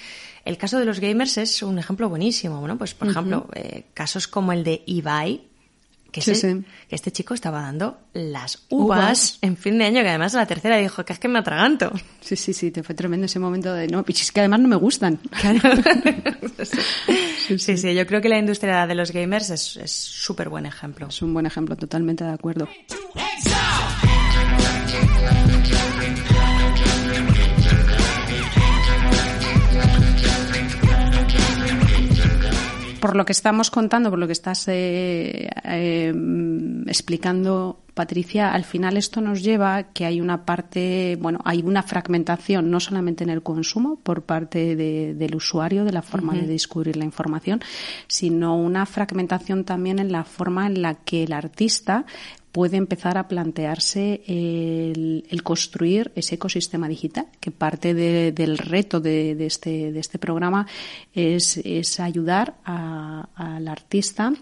el 0.45 0.59
caso 0.59 0.81
de 0.81 0.85
los 0.85 0.99
gamers 0.99 1.39
es 1.39 1.63
un 1.63 1.79
ejemplo 1.79 2.09
buenísimo. 2.09 2.59
Bueno, 2.59 2.77
pues 2.77 2.93
por 2.93 3.07
ejemplo, 3.07 3.47
eh, 3.55 3.85
casos 3.95 4.27
como 4.27 4.53
el 4.53 4.65
de 4.65 4.83
Ibai, 4.87 5.43
que, 6.21 6.65
este 6.91 7.11
chico 7.11 7.35
estaba 7.35 7.63
dando 7.63 7.99
las 8.13 8.67
uvas, 8.69 9.39
en 9.43 9.57
fin 9.57 9.79
de 9.79 9.87
año, 9.87 10.03
que 10.03 10.09
además 10.09 10.35
a 10.35 10.39
la 10.39 10.47
tercera 10.47 10.77
dijo 10.77 11.05
que 11.05 11.13
es 11.13 11.19
que 11.19 11.29
me 11.29 11.41
atraganto. 11.41 11.93
Sí, 12.21 12.37
sí, 12.37 12.53
sí, 12.53 12.71
te 12.71 12.83
fue 12.83 12.95
tremendo 12.95 13.27
ese 13.27 13.39
momento 13.39 13.73
de 13.73 13.89
no, 13.89 14.05
es 14.07 14.33
que 14.33 14.41
además 14.41 14.61
no 14.61 14.69
me 14.69 14.77
gustan. 14.77 15.19
sí, 17.47 17.59
sí, 17.59 17.77
sí, 17.77 17.95
yo 17.95 18.07
creo 18.07 18.21
que 18.21 18.29
la 18.29 18.39
industria 18.39 18.87
de 18.87 18.95
los 18.95 19.11
gamers 19.11 19.51
es 19.51 19.91
súper 19.91 20.49
buen 20.49 20.67
ejemplo. 20.67 21.09
Es 21.09 21.21
un 21.21 21.35
buen 21.35 21.47
ejemplo, 21.47 21.77
totalmente 21.77 22.25
de 22.25 22.31
acuerdo. 22.31 22.69
Por 33.05 33.17
lo 33.17 33.27
que 33.27 33.33
estamos 33.33 33.71
contando, 33.71 34.09
por 34.09 34.19
lo 34.19 34.27
que 34.27 34.33
estás 34.33 34.67
eh, 34.67 35.51
eh, 35.63 36.15
explicando, 36.87 37.84
Patricia, 37.95 38.53
al 38.53 38.65
final 38.65 38.97
esto 38.97 39.21
nos 39.21 39.43
lleva 39.43 39.77
a 39.77 39.93
que 39.93 40.05
hay 40.05 40.21
una 40.21 40.45
parte, 40.45 41.17
bueno, 41.21 41.39
hay 41.45 41.63
una 41.63 41.85
fragmentación 41.85 42.69
no 42.69 42.81
solamente 42.81 43.23
en 43.23 43.31
el 43.31 43.43
consumo 43.43 44.01
por 44.03 44.23
parte 44.23 44.75
del 44.75 45.35
usuario, 45.37 45.85
de 45.85 45.93
la 45.93 46.03
forma 46.03 46.35
de 46.35 46.47
descubrir 46.47 46.97
la 46.97 47.05
información, 47.05 47.61
sino 48.09 48.57
una 48.57 48.85
fragmentación 48.85 49.65
también 49.65 50.01
en 50.01 50.11
la 50.11 50.25
forma 50.25 50.67
en 50.67 50.83
la 50.83 50.97
que 50.97 51.23
el 51.23 51.33
artista 51.33 52.05
puede 52.51 52.77
empezar 52.77 53.19
a 53.19 53.27
plantearse 53.27 54.23
el, 54.27 55.41
construir 55.43 56.13
ese 56.15 56.37
ecosistema 56.37 56.89
digital, 56.89 57.27
que 57.41 57.51
parte 57.51 57.95
del 57.95 58.59
reto 58.59 59.01
de, 59.01 59.45
este, 59.45 59.93
de 59.93 59.99
este 60.01 60.19
programa 60.19 60.67
es, 61.13 61.99
ayudar 61.99 62.55
al 62.65 63.69
artista 63.69 64.33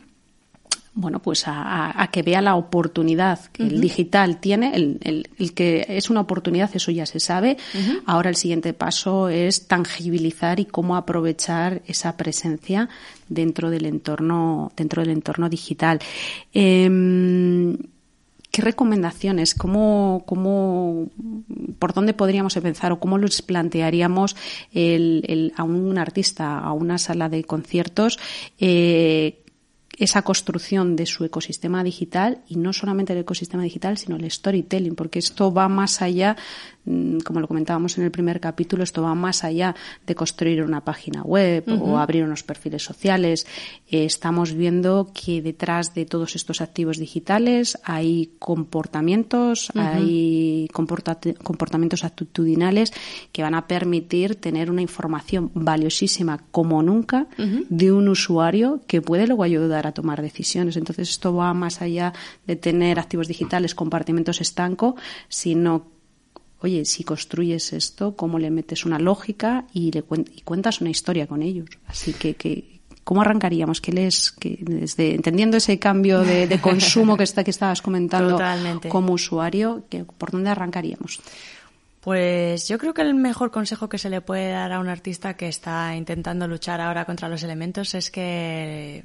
bueno, 0.94 1.20
pues 1.20 1.44
a, 1.46 2.08
que 2.12 2.22
vea 2.22 2.42
la 2.42 2.54
oportunidad 2.54 3.40
que 3.46 3.62
el 3.62 3.80
digital 3.80 4.40
tiene, 4.40 4.74
el, 4.74 5.54
que 5.54 5.86
es 5.88 6.10
una 6.10 6.20
oportunidad, 6.20 6.70
eso 6.74 6.90
ya 6.90 7.06
se 7.06 7.18
sabe. 7.18 7.56
Ahora 8.04 8.28
el 8.28 8.36
siguiente 8.36 8.74
paso 8.74 9.30
es 9.30 9.66
tangibilizar 9.68 10.60
y 10.60 10.66
cómo 10.66 10.96
aprovechar 10.96 11.80
esa 11.86 12.16
presencia 12.18 12.90
dentro 13.28 13.70
del 13.70 13.86
entorno, 13.86 14.70
dentro 14.76 15.02
del 15.02 15.12
entorno 15.12 15.48
digital. 15.48 15.98
Em, 16.52 17.78
¿Qué 18.50 18.60
recomendaciones? 18.60 19.54
¿Cómo, 19.54 20.24
cómo, 20.26 21.08
¿Por 21.78 21.94
dónde 21.94 22.12
podríamos 22.12 22.54
empezar 22.54 22.92
o 22.92 23.00
cómo 23.00 23.16
les 23.16 23.40
plantearíamos 23.40 24.36
el, 24.74 25.54
a 25.56 25.62
un 25.62 25.96
artista, 25.96 26.58
a 26.58 26.74
una 26.74 26.98
sala 26.98 27.30
de 27.30 27.44
conciertos, 27.44 28.18
eh, 28.60 29.41
esa 29.98 30.22
construcción 30.22 30.96
de 30.96 31.06
su 31.06 31.24
ecosistema 31.24 31.84
digital 31.84 32.38
y 32.48 32.56
no 32.56 32.72
solamente 32.72 33.12
el 33.12 33.20
ecosistema 33.20 33.62
digital, 33.62 33.98
sino 33.98 34.16
el 34.16 34.30
storytelling, 34.30 34.94
porque 34.94 35.18
esto 35.18 35.52
va 35.52 35.68
más 35.68 36.02
allá 36.02 36.36
como 36.84 37.40
lo 37.40 37.46
comentábamos 37.46 37.96
en 37.98 38.04
el 38.04 38.10
primer 38.10 38.40
capítulo, 38.40 38.82
esto 38.82 39.02
va 39.02 39.14
más 39.14 39.44
allá 39.44 39.74
de 40.04 40.14
construir 40.14 40.62
una 40.62 40.84
página 40.84 41.22
web 41.22 41.64
o 41.80 41.98
abrir 41.98 42.24
unos 42.24 42.42
perfiles 42.42 42.82
sociales. 42.82 43.46
Eh, 43.88 44.04
estamos 44.04 44.52
viendo 44.54 45.10
que 45.14 45.42
detrás 45.42 45.94
de 45.94 46.06
todos 46.06 46.34
estos 46.34 46.60
activos 46.60 46.98
digitales 46.98 47.78
hay 47.84 48.32
comportamientos, 48.38 49.70
hay 49.74 50.68
comportamientos 50.72 52.04
actitudinales 52.04 52.92
que 53.30 53.42
van 53.42 53.54
a 53.54 53.66
permitir 53.68 54.36
tener 54.36 54.70
una 54.70 54.82
información 54.82 55.50
valiosísima 55.54 56.40
como 56.50 56.82
nunca 56.82 57.28
de 57.68 57.92
un 57.92 58.08
usuario 58.08 58.80
que 58.86 59.00
puede 59.02 59.26
luego 59.26 59.44
ayudar 59.44 59.86
a 59.86 59.92
tomar 59.92 60.20
decisiones. 60.20 60.76
Entonces, 60.76 61.10
esto 61.10 61.34
va 61.34 61.54
más 61.54 61.80
allá 61.80 62.12
de 62.46 62.56
tener 62.56 62.98
activos 62.98 63.28
digitales, 63.28 63.74
compartimentos 63.74 64.40
estanco, 64.40 64.96
sino 65.28 65.92
oye, 66.62 66.84
si 66.84 67.04
construyes 67.04 67.72
esto, 67.72 68.14
cómo 68.14 68.38
le 68.38 68.50
metes 68.50 68.84
una 68.84 68.98
lógica 68.98 69.66
y 69.72 69.90
le 69.90 70.02
cuentas 70.02 70.80
una 70.80 70.90
historia 70.90 71.26
con 71.26 71.42
ellos. 71.42 71.68
Así 71.86 72.12
que, 72.12 72.34
que 72.34 72.80
¿cómo 73.04 73.20
arrancaríamos? 73.20 73.80
¿Qué 73.80 73.92
les, 73.92 74.30
que 74.30 74.58
desde, 74.60 75.14
entendiendo 75.14 75.56
ese 75.56 75.78
cambio 75.78 76.20
de, 76.20 76.58
consumo 76.60 77.16
que, 77.16 77.24
está, 77.24 77.42
que 77.42 77.50
estabas 77.50 77.82
comentando 77.82 78.38
como 78.88 79.12
usuario, 79.12 79.84
que, 79.90 80.04
¿por 80.04 80.30
dónde 80.30 80.50
arrancaríamos? 80.50 81.20
Pues 82.00 82.68
yo 82.68 82.78
creo 82.78 82.94
que 82.94 83.02
el 83.02 83.14
mejor 83.14 83.50
consejo 83.50 83.88
que 83.88 83.98
se 83.98 84.10
le 84.10 84.20
puede 84.20 84.50
dar 84.50 84.72
a 84.72 84.80
un 84.80 84.88
artista 84.88 85.36
que 85.36 85.48
está 85.48 85.94
intentando 85.96 86.48
luchar 86.48 86.80
ahora 86.80 87.04
contra 87.04 87.28
los 87.28 87.42
elementos 87.42 87.94
es 87.94 88.10
que, 88.10 89.04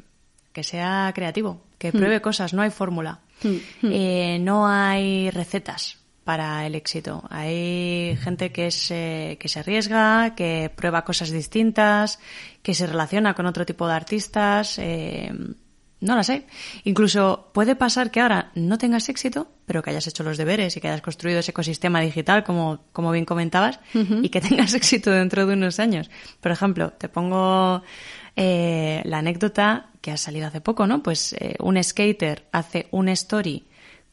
que 0.54 0.64
sea 0.64 1.12
creativo, 1.14 1.62
que 1.78 1.90
hmm. 1.90 1.98
pruebe 1.98 2.22
cosas, 2.22 2.54
no 2.54 2.62
hay 2.62 2.70
fórmula, 2.70 3.20
hmm. 3.44 3.48
Hmm. 3.82 3.92
Eh, 3.92 4.40
no 4.42 4.68
hay 4.68 5.30
recetas 5.32 5.97
para 6.28 6.68
el 6.68 6.76
éxito. 6.76 7.24
Hay 7.30 8.18
gente 8.22 8.52
que, 8.52 8.70
se, 8.70 9.38
que 9.40 9.48
se 9.48 9.60
arriesga, 9.62 10.36
que 10.36 10.70
prueba 10.76 11.06
cosas 11.06 11.32
distintas, 11.32 12.20
que 12.62 12.74
se 12.74 12.86
relaciona 12.86 13.34
con 13.34 13.46
otro 13.46 13.66
tipo 13.66 13.88
de 13.88 13.94
artistas. 13.94 14.78
Eh, 14.78 15.32
no 16.02 16.18
lo 16.18 16.24
sé. 16.26 16.46
Incluso 16.84 17.50
puede 17.54 17.78
pasar 17.78 18.12
que 18.12 18.20
ahora 18.20 18.52
no 18.56 18.78
tengas 18.78 19.08
éxito, 19.08 19.48
pero 19.66 19.82
que 19.82 19.92
hayas 19.92 20.06
hecho 20.06 20.22
los 20.24 20.38
deberes 20.38 20.76
y 20.76 20.82
que 20.82 20.90
hayas 20.90 21.02
construido 21.02 21.40
ese 21.40 21.52
ecosistema 21.52 22.02
digital, 22.02 22.44
como, 22.44 22.82
como 22.92 23.12
bien 23.12 23.24
comentabas, 23.24 23.80
y 23.94 24.28
que 24.28 24.42
tengas 24.50 24.74
éxito 24.74 25.12
dentro 25.12 25.46
de 25.46 25.54
unos 25.54 25.80
años. 25.80 26.10
Por 26.42 26.52
ejemplo, 26.52 26.92
te 26.92 27.08
pongo 27.08 27.84
eh, 28.36 29.02
la 29.06 29.20
anécdota 29.20 29.92
que 30.02 30.12
ha 30.12 30.18
salido 30.18 30.48
hace 30.48 30.60
poco, 30.60 30.88
¿no? 30.88 31.02
Pues 31.02 31.32
eh, 31.40 31.56
un 31.60 31.82
skater 31.82 32.50
hace 32.52 32.88
una 32.92 33.14
story 33.14 33.64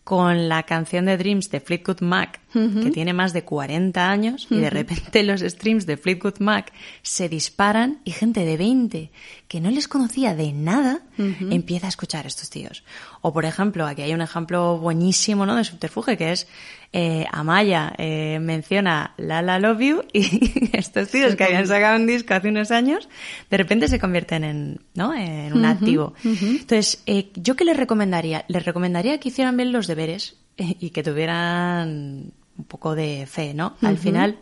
con 0.04 0.48
la 0.48 0.62
canción 0.64 1.06
de 1.06 1.16
Dreams 1.16 1.50
de 1.50 1.60
Fleetwood 1.60 2.00
Mac, 2.00 2.40
que 2.54 2.90
tiene 2.90 3.12
más 3.12 3.32
de 3.32 3.44
40 3.44 4.10
años, 4.10 4.46
y 4.48 4.56
de 4.56 4.70
repente 4.70 5.22
los 5.24 5.40
streams 5.40 5.86
de 5.86 5.96
Fleetwood 5.96 6.38
Mac 6.38 6.72
se 7.02 7.28
disparan 7.28 8.00
y 8.04 8.12
gente 8.12 8.44
de 8.44 8.56
20 8.56 9.10
que 9.48 9.60
no 9.60 9.70
les 9.70 9.88
conocía 9.88 10.34
de 10.34 10.52
nada 10.52 11.02
empieza 11.50 11.86
a 11.86 11.88
escuchar 11.88 12.24
a 12.24 12.28
estos 12.28 12.50
tíos. 12.50 12.84
O 13.20 13.32
por 13.32 13.44
ejemplo, 13.44 13.86
aquí 13.86 14.02
hay 14.02 14.14
un 14.14 14.20
ejemplo 14.20 14.78
buenísimo 14.78 15.46
¿no? 15.46 15.56
de 15.56 15.64
subterfuge 15.64 16.16
que 16.16 16.32
es 16.32 16.46
eh, 16.92 17.26
Amaya 17.32 17.92
eh, 17.98 18.38
menciona 18.40 19.14
La 19.16 19.42
La 19.42 19.58
Love 19.58 19.80
You 19.80 20.02
y 20.12 20.70
estos 20.76 21.08
tíos 21.08 21.34
que 21.34 21.44
habían 21.44 21.66
sacado 21.66 21.96
un 21.96 22.06
disco 22.06 22.34
hace 22.34 22.48
unos 22.48 22.70
años, 22.70 23.08
de 23.50 23.56
repente 23.56 23.88
se 23.88 23.98
convierten 23.98 24.44
en, 24.44 24.80
¿no? 24.94 25.12
en 25.12 25.52
un 25.52 25.64
activo. 25.64 26.14
Entonces, 26.22 27.02
eh, 27.06 27.30
¿yo 27.34 27.56
qué 27.56 27.64
les 27.64 27.76
recomendaría? 27.76 28.44
Les 28.46 28.64
recomendaría 28.64 29.18
que 29.18 29.30
hicieran 29.30 29.56
bien 29.56 29.72
los 29.72 29.88
deberes 29.88 30.36
y 30.56 30.90
que 30.90 31.02
tuvieran 31.02 32.32
un 32.56 32.64
poco 32.64 32.94
de 32.94 33.26
fe, 33.26 33.54
¿no? 33.54 33.76
Al 33.82 33.98
final, 33.98 34.38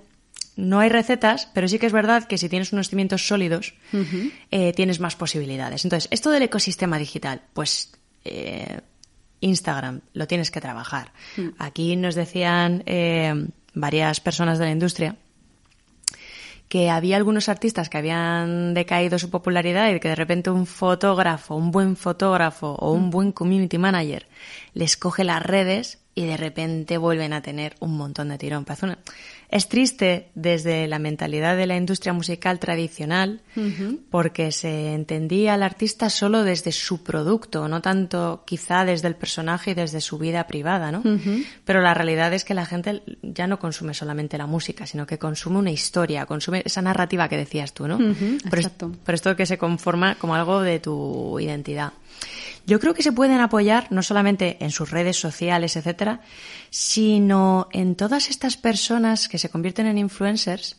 no 0.57 0.81
hay 0.81 0.89
recetas, 0.89 1.49
pero 1.55 1.69
sí 1.69 1.79
que 1.79 1.87
es 1.87 1.93
verdad 1.93 2.25
que 2.25 2.39
si 2.39 2.49
tienes 2.49 2.73
unos 2.73 2.89
cimientos 2.89 3.27
sólidos, 3.27 3.75
tienes 4.51 5.01
más 5.01 5.17
posibilidades. 5.17 5.85
Entonces, 5.85 6.09
esto 6.11 6.31
del 6.31 6.43
ecosistema 6.43 6.99
digital, 6.99 7.43
pues 7.55 7.93
Instagram, 9.43 10.01
lo 10.15 10.27
tienes 10.27 10.51
que 10.51 10.61
trabajar. 10.61 11.13
Mm. 11.37 11.49
Aquí 11.59 11.97
nos 11.97 12.15
decían 12.15 12.83
eh, 12.87 13.35
varias 13.75 14.21
personas 14.21 14.59
de 14.59 14.65
la 14.65 14.71
industria 14.71 15.17
que 16.69 16.89
había 16.89 17.17
algunos 17.17 17.51
artistas 17.51 17.91
que 17.91 17.99
habían 17.99 18.73
decaído 18.73 19.19
su 19.19 19.29
popularidad 19.29 19.93
y 19.93 20.01
que 20.01 20.09
de 20.09 20.15
repente 20.15 20.49
un 20.49 20.65
fotógrafo, 20.65 21.55
un 21.55 21.71
buen 21.71 21.97
fotógrafo 21.97 22.77
o 22.79 22.93
un 22.93 23.09
mm. 23.09 23.11
buen 23.11 23.33
community 23.33 23.77
manager 23.77 24.27
les 24.73 24.97
coge 24.97 25.25
las 25.25 25.43
redes 25.43 25.99
y 26.15 26.27
de 26.27 26.37
repente 26.37 26.99
vuelven 26.99 27.33
a 27.33 27.41
tener 27.41 27.75
un 27.81 27.97
montón 27.97 28.29
de 28.29 28.39
tirón. 28.39 28.67
Es 29.49 29.69
triste 29.69 30.31
desde 30.35 30.87
la 30.87 30.99
mentalidad 30.99 31.57
de 31.57 31.67
la 31.67 31.77
industria 31.77 32.13
musical 32.13 32.59
tradicional 32.59 33.41
porque 34.11 34.53
se 34.53 34.95
entendía 34.95 35.55
al 35.55 35.63
artista 35.63 36.11
solo 36.11 36.43
desde 36.43 36.73
su 36.73 37.03
producto, 37.03 37.69
no 37.69 37.81
tanto 37.81 38.45
quizá 38.47 38.85
desde 38.85 39.09
el 39.09 39.17
personaje 39.17 39.71
y 39.71 39.75
desde 39.75 40.01
su 40.01 40.19
vida 40.19 40.47
privada, 40.47 40.93
¿no? 40.93 41.03
Pero 41.65 41.81
la 41.81 41.95
realidad 41.95 42.33
es 42.35 42.45
que 42.45 42.55
la 42.55 42.67
gente 42.67 43.03
ya 43.23 43.47
no 43.47 43.59
consume 43.59 43.95
solamente 43.95 44.37
la 44.37 44.47
música, 44.47 44.87
sino 44.87 45.07
que 45.07 45.19
consume 45.19 45.59
una 45.59 45.71
historia, 45.71 46.27
consume 46.27 46.63
esa 46.65 46.83
narrativa 46.83 47.29
que 47.29 47.37
decías 47.37 47.73
tú, 47.73 47.89
¿no? 47.89 47.99
Exacto. 48.01 48.93
por 49.05 49.15
esto 49.15 49.35
que 49.35 49.47
se 49.47 49.59
conforma 49.59 50.15
como 50.17 50.35
algo 50.35 50.61
de 50.61 50.79
tu 50.79 51.39
identidad. 51.41 51.93
Yo 52.67 52.79
creo 52.79 52.95
que 52.95 53.03
se 53.03 53.13
pueden 53.13 53.41
apoyar 53.41 53.89
no 53.91 54.03
solamente 54.03 54.59
en 54.61 54.71
sus 54.71 54.91
redes 54.91 55.19
sociales, 55.19 55.77
etcétera, 55.77 56.21
sino 56.71 57.69
en 57.73 57.97
todas 57.97 58.31
estas 58.31 58.57
personas 58.57 59.29
que 59.29 59.39
se 59.39 59.51
convierten 59.51 59.87
en 59.87 59.99
influencers 59.99 60.77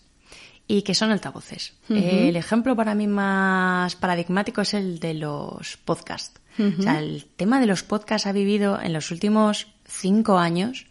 y 0.67 0.84
que 0.84 0.96
son 0.96 1.12
altavoces. 1.12 1.74
El 1.89 2.36
ejemplo 2.36 2.76
para 2.76 2.96
mí 2.96 3.08
más 3.08 3.96
paradigmático 3.96 4.62
es 4.62 4.74
el 4.74 5.00
de 5.00 5.13
los 5.13 5.78
podcasts. 5.78 6.39
O 6.58 6.82
sea, 6.82 7.00
el 7.00 7.26
tema 7.36 7.60
de 7.60 7.65
los 7.65 7.84
podcasts 7.84 8.28
ha 8.28 8.32
vivido 8.32 8.80
en 8.80 8.93
los 8.93 9.12
últimos 9.12 9.67
cinco 9.86 10.38
años 10.38 10.86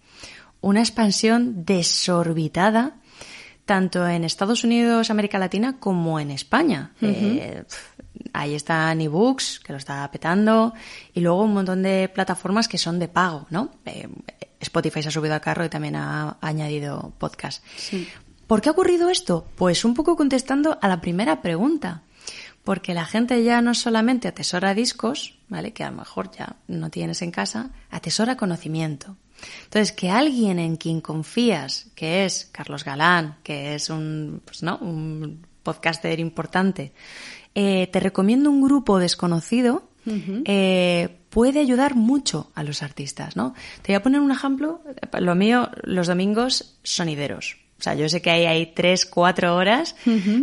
una 0.60 0.80
expansión 0.80 1.64
desorbitada 1.64 2.96
tanto 3.64 4.06
en 4.08 4.24
Estados 4.24 4.64
Unidos, 4.64 5.10
América 5.10 5.38
Latina, 5.38 5.76
como 5.78 6.18
en 6.18 6.30
España 6.30 6.92
ahí 8.32 8.54
están 8.54 9.00
ebooks, 9.00 9.60
que 9.60 9.72
lo 9.72 9.78
está 9.78 10.10
petando, 10.10 10.74
y 11.12 11.20
luego 11.20 11.42
un 11.42 11.54
montón 11.54 11.82
de 11.82 12.10
plataformas 12.12 12.68
que 12.68 12.78
son 12.78 12.98
de 12.98 13.08
pago, 13.08 13.46
¿no? 13.50 13.70
Eh, 13.84 14.08
Spotify 14.60 15.02
se 15.02 15.08
ha 15.08 15.12
subido 15.12 15.34
al 15.34 15.40
carro 15.40 15.64
y 15.64 15.68
también 15.68 15.96
ha, 15.96 16.38
añadido 16.40 17.12
podcast. 17.18 17.64
¿Por 18.46 18.60
qué 18.60 18.68
ha 18.68 18.72
ocurrido 18.72 19.08
esto? 19.08 19.46
Pues 19.56 19.84
un 19.84 19.94
poco 19.94 20.16
contestando 20.16 20.78
a 20.80 20.88
la 20.88 21.00
primera 21.00 21.42
pregunta. 21.42 22.02
Porque 22.64 22.94
la 22.94 23.04
gente 23.04 23.42
ya 23.42 23.60
no 23.60 23.74
solamente 23.74 24.28
atesora 24.28 24.72
discos, 24.72 25.36
¿vale? 25.48 25.72
Que 25.72 25.82
a 25.82 25.90
lo 25.90 25.96
mejor 25.96 26.30
ya 26.30 26.56
no 26.68 26.90
tienes 26.90 27.20
en 27.22 27.32
casa, 27.32 27.70
atesora 27.90 28.36
conocimiento. 28.36 29.16
Entonces, 29.64 29.90
que 29.92 30.10
alguien 30.10 30.60
en 30.60 30.76
quien 30.76 31.00
confías, 31.00 31.86
que 31.96 32.24
es 32.24 32.48
Carlos 32.52 32.84
Galán, 32.84 33.38
que 33.42 33.74
es 33.74 33.90
un, 33.90 34.42
pues, 34.44 34.62
¿no? 34.62 34.78
un 34.78 35.44
podcaster 35.62 36.18
importante, 36.20 36.92
eh, 37.54 37.88
te 37.92 38.00
recomiendo 38.00 38.50
un 38.50 38.62
grupo 38.62 38.98
desconocido, 38.98 39.88
eh, 40.44 41.18
puede 41.30 41.60
ayudar 41.60 41.94
mucho 41.94 42.50
a 42.54 42.64
los 42.64 42.82
artistas, 42.82 43.36
¿no? 43.36 43.54
Te 43.82 43.92
voy 43.92 43.96
a 43.96 44.02
poner 44.02 44.20
un 44.20 44.32
ejemplo. 44.32 44.82
Lo 45.20 45.34
mío, 45.34 45.70
los 45.82 46.08
domingos, 46.08 46.78
sonideros. 46.82 47.56
O 47.78 47.82
sea, 47.82 47.94
yo 47.94 48.08
sé 48.08 48.22
que 48.22 48.30
hay, 48.30 48.46
hay 48.46 48.66
tres, 48.66 49.06
cuatro 49.06 49.56
horas 49.56 49.96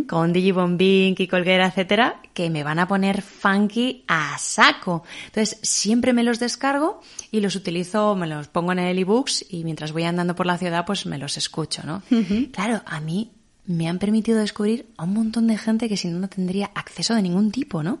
con 0.06 0.30
Digibomb, 0.30 0.78
y 0.78 1.26
Colguera, 1.26 1.68
etcétera, 1.68 2.20
que 2.34 2.50
me 2.50 2.62
van 2.62 2.78
a 2.78 2.86
poner 2.86 3.22
funky 3.22 4.04
a 4.08 4.36
saco. 4.38 5.04
Entonces, 5.24 5.58
siempre 5.62 6.12
me 6.12 6.22
los 6.22 6.38
descargo 6.38 7.00
y 7.30 7.40
los 7.40 7.56
utilizo, 7.56 8.14
me 8.14 8.26
los 8.26 8.48
pongo 8.48 8.72
en 8.72 8.80
el 8.80 8.98
ebooks 8.98 9.46
y 9.48 9.64
mientras 9.64 9.92
voy 9.92 10.02
andando 10.02 10.34
por 10.34 10.44
la 10.44 10.58
ciudad, 10.58 10.84
pues 10.84 11.06
me 11.06 11.16
los 11.16 11.38
escucho, 11.38 11.82
¿no? 11.82 12.02
Claro, 12.52 12.82
a 12.84 13.00
mí 13.00 13.30
me 13.70 13.88
han 13.88 13.98
permitido 13.98 14.38
descubrir 14.38 14.86
a 14.96 15.04
un 15.04 15.14
montón 15.14 15.46
de 15.46 15.56
gente 15.56 15.88
que 15.88 15.96
si 15.96 16.08
no, 16.08 16.18
no 16.18 16.28
tendría 16.28 16.70
acceso 16.74 17.14
de 17.14 17.22
ningún 17.22 17.52
tipo, 17.52 17.82
¿no? 17.82 18.00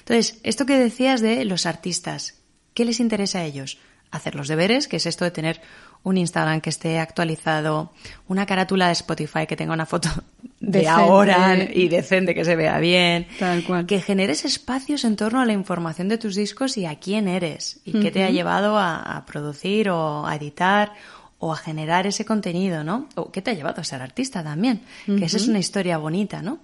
Entonces, 0.00 0.38
esto 0.42 0.66
que 0.66 0.78
decías 0.78 1.20
de 1.20 1.44
los 1.46 1.64
artistas, 1.64 2.34
¿qué 2.74 2.84
les 2.84 3.00
interesa 3.00 3.38
a 3.38 3.44
ellos? 3.44 3.78
Hacer 4.10 4.34
los 4.34 4.48
deberes, 4.48 4.86
que 4.86 4.96
es 4.96 5.06
esto 5.06 5.24
de 5.24 5.30
tener 5.30 5.60
un 6.02 6.18
Instagram 6.18 6.60
que 6.60 6.70
esté 6.70 6.98
actualizado, 6.98 7.92
una 8.28 8.46
carátula 8.46 8.86
de 8.86 8.92
Spotify 8.92 9.46
que 9.46 9.56
tenga 9.56 9.72
una 9.72 9.86
foto 9.86 10.10
de 10.60 10.88
ahora 10.88 11.56
y 11.72 11.88
decente, 11.88 12.34
que 12.34 12.44
se 12.44 12.54
vea 12.54 12.78
bien. 12.78 13.26
Tal 13.38 13.64
cual. 13.64 13.86
Que 13.86 14.00
generes 14.00 14.44
espacios 14.44 15.04
en 15.04 15.16
torno 15.16 15.40
a 15.40 15.46
la 15.46 15.54
información 15.54 16.08
de 16.08 16.18
tus 16.18 16.34
discos 16.34 16.76
y 16.76 16.84
a 16.84 16.96
quién 16.96 17.28
eres 17.28 17.80
y 17.84 17.98
qué 18.00 18.10
te 18.10 18.24
ha 18.24 18.30
llevado 18.30 18.76
a, 18.76 19.00
a 19.00 19.24
producir 19.24 19.88
o 19.88 20.26
a 20.26 20.36
editar 20.36 20.92
o 21.38 21.52
a 21.52 21.56
generar 21.56 22.06
ese 22.06 22.24
contenido, 22.24 22.84
¿no? 22.84 23.08
O 23.14 23.30
qué 23.30 23.42
te 23.42 23.50
ha 23.50 23.54
llevado 23.54 23.80
a 23.80 23.84
ser 23.84 24.02
artista 24.02 24.42
también, 24.42 24.82
que 25.06 25.24
esa 25.24 25.36
es 25.36 25.48
una 25.48 25.58
historia 25.58 25.98
bonita, 25.98 26.42
¿no? 26.42 26.58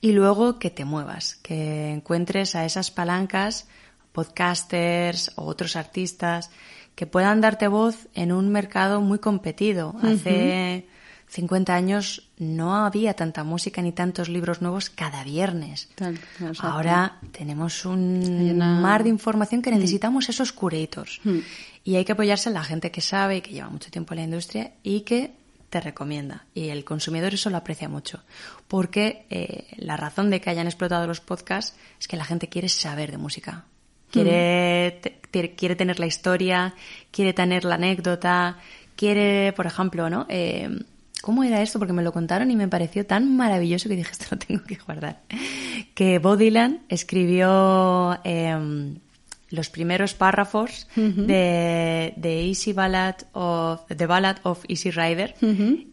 Y 0.00 0.12
luego 0.12 0.58
que 0.58 0.70
te 0.70 0.84
muevas, 0.84 1.36
que 1.36 1.92
encuentres 1.92 2.54
a 2.54 2.64
esas 2.64 2.90
palancas, 2.90 3.66
podcasters 4.12 5.32
o 5.36 5.44
otros 5.44 5.76
artistas 5.76 6.50
que 6.94 7.06
puedan 7.06 7.40
darte 7.40 7.68
voz 7.68 8.08
en 8.14 8.32
un 8.32 8.48
mercado 8.48 9.00
muy 9.00 9.20
competido. 9.20 9.94
Hace 10.02 10.88
50 11.28 11.74
años 11.74 12.28
no 12.38 12.74
había 12.74 13.14
tanta 13.14 13.44
música 13.44 13.82
ni 13.82 13.92
tantos 13.92 14.28
libros 14.28 14.62
nuevos 14.62 14.90
cada 14.90 15.22
viernes. 15.22 15.88
Ahora 16.58 17.18
tenemos 17.30 17.84
un 17.84 18.58
mar 18.58 19.04
de 19.04 19.10
información 19.10 19.62
que 19.62 19.70
mm. 19.70 19.74
necesitamos 19.74 20.28
esos 20.28 20.52
curatos. 20.52 21.20
Mm. 21.22 21.38
Y 21.88 21.96
hay 21.96 22.04
que 22.04 22.12
apoyarse 22.12 22.50
en 22.50 22.54
la 22.54 22.64
gente 22.64 22.90
que 22.90 23.00
sabe, 23.00 23.40
que 23.40 23.50
lleva 23.50 23.70
mucho 23.70 23.90
tiempo 23.90 24.12
en 24.12 24.18
la 24.18 24.24
industria 24.24 24.72
y 24.82 25.00
que 25.00 25.30
te 25.70 25.80
recomienda. 25.80 26.44
Y 26.52 26.68
el 26.68 26.84
consumidor 26.84 27.32
eso 27.32 27.48
lo 27.48 27.56
aprecia 27.56 27.88
mucho. 27.88 28.20
Porque 28.68 29.24
eh, 29.30 29.68
la 29.78 29.96
razón 29.96 30.28
de 30.28 30.38
que 30.42 30.50
hayan 30.50 30.66
explotado 30.66 31.06
los 31.06 31.22
podcasts 31.22 31.78
es 31.98 32.06
que 32.06 32.18
la 32.18 32.26
gente 32.26 32.50
quiere 32.50 32.68
saber 32.68 33.10
de 33.10 33.16
música. 33.16 33.64
Quiere, 34.10 35.00
mm. 35.02 35.56
quiere 35.56 35.76
tener 35.76 35.98
la 35.98 36.04
historia, 36.04 36.74
quiere 37.10 37.32
tener 37.32 37.64
la 37.64 37.76
anécdota, 37.76 38.58
quiere, 38.94 39.54
por 39.54 39.64
ejemplo, 39.64 40.10
¿no? 40.10 40.26
Eh, 40.28 40.68
¿Cómo 41.22 41.42
era 41.42 41.62
esto? 41.62 41.78
Porque 41.78 41.94
me 41.94 42.02
lo 42.02 42.12
contaron 42.12 42.50
y 42.50 42.56
me 42.56 42.68
pareció 42.68 43.06
tan 43.06 43.34
maravilloso 43.34 43.88
que 43.88 43.96
dije, 43.96 44.12
esto 44.12 44.26
lo 44.32 44.38
tengo 44.38 44.62
que 44.62 44.76
guardar. 44.76 45.22
Que 45.94 46.18
Bob 46.18 46.36
Dylan 46.36 46.82
escribió 46.90 48.18
em, 48.24 48.98
los 49.50 49.70
primeros 49.70 50.14
párrafos 50.14 50.88
de, 50.96 52.12
Easy 52.22 52.72
Ballad 52.72 53.16
of, 53.32 53.82
The 53.86 54.06
Ballad 54.06 54.38
of 54.42 54.64
Easy 54.68 54.90
Rider 54.90 55.34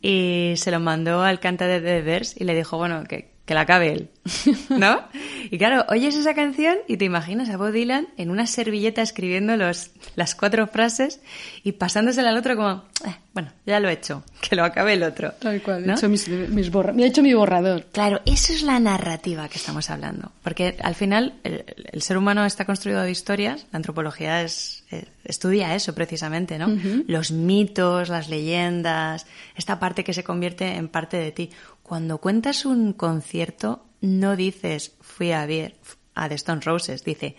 y 0.01 0.53
se 0.57 0.71
lo 0.71 0.79
mandó 0.79 1.21
al 1.23 1.39
cantante 1.39 1.79
de 1.79 1.81
The 1.81 2.01
Verse 2.01 2.35
y 2.39 2.45
le 2.45 2.55
dijo, 2.55 2.77
bueno, 2.77 3.03
que, 3.05 3.34
que 3.45 3.53
la 3.53 3.61
acabe 3.61 3.91
él, 3.91 4.09
¿no? 4.69 5.03
y 5.51 5.57
claro, 5.57 5.85
oyes 5.89 6.15
esa 6.15 6.33
canción 6.33 6.77
y 6.87 6.97
te 6.97 7.05
imaginas 7.05 7.49
a 7.49 7.57
Bob 7.57 7.71
Dylan 7.71 8.07
en 8.17 8.31
una 8.31 8.47
servilleta 8.47 9.03
escribiendo 9.03 9.55
los, 9.55 9.91
las 10.15 10.33
cuatro 10.33 10.65
frases 10.67 11.21
y 11.63 11.73
pasándosela 11.73 12.29
al 12.29 12.37
otro 12.37 12.55
como, 12.55 12.83
eh, 13.05 13.15
bueno, 13.33 13.51
ya 13.65 13.79
lo 13.79 13.87
he 13.87 13.93
hecho, 13.93 14.23
que 14.41 14.55
lo 14.55 14.63
acabe 14.63 14.93
el 14.93 15.03
otro. 15.03 15.31
Tal 15.33 15.61
cual, 15.61 15.87
he 15.87 15.93
hecho 15.93 16.09
mis, 16.09 16.27
mis 16.27 16.73
me 16.73 17.03
ha 17.03 17.07
hecho 17.07 17.21
mi 17.21 17.33
borrador. 17.35 17.85
Claro, 17.91 18.21
eso 18.25 18.51
es 18.51 18.63
la 18.63 18.79
narrativa 18.79 19.47
que 19.47 19.57
estamos 19.57 19.91
hablando, 19.91 20.31
porque 20.43 20.77
al 20.81 20.95
final 20.95 21.35
el, 21.43 22.01
ser 22.01 22.17
humano 22.17 22.45
está 22.45 22.65
construido 22.65 23.01
de 23.01 23.11
historias, 23.11 23.67
la 23.71 23.77
antropología 23.77 24.41
es, 24.41 24.83
eh, 24.89 25.05
estudia 25.23 25.75
eso 25.75 25.93
precisamente, 25.93 26.57
¿no? 26.57 26.67
Los 27.07 27.31
mitos, 27.31 28.09
las 28.09 28.27
leyendas, 28.27 29.27
esta 29.55 29.79
parte 29.79 30.03
que 30.03 30.13
se 30.13 30.23
convierte 30.23 30.75
en 30.75 30.87
parte 30.87 31.17
de 31.17 31.31
ti. 31.31 31.49
Cuando 31.85 32.17
cuentas 32.17 32.65
un 32.65 32.93
concierto, 32.93 33.85
no 34.01 34.35
dices 34.35 34.93
fui 35.01 35.33
a 35.33 35.45
ver 35.45 35.75
a 36.15 36.27
The 36.27 36.33
Stone 36.33 36.61
Roses, 36.61 37.03
dice 37.03 37.35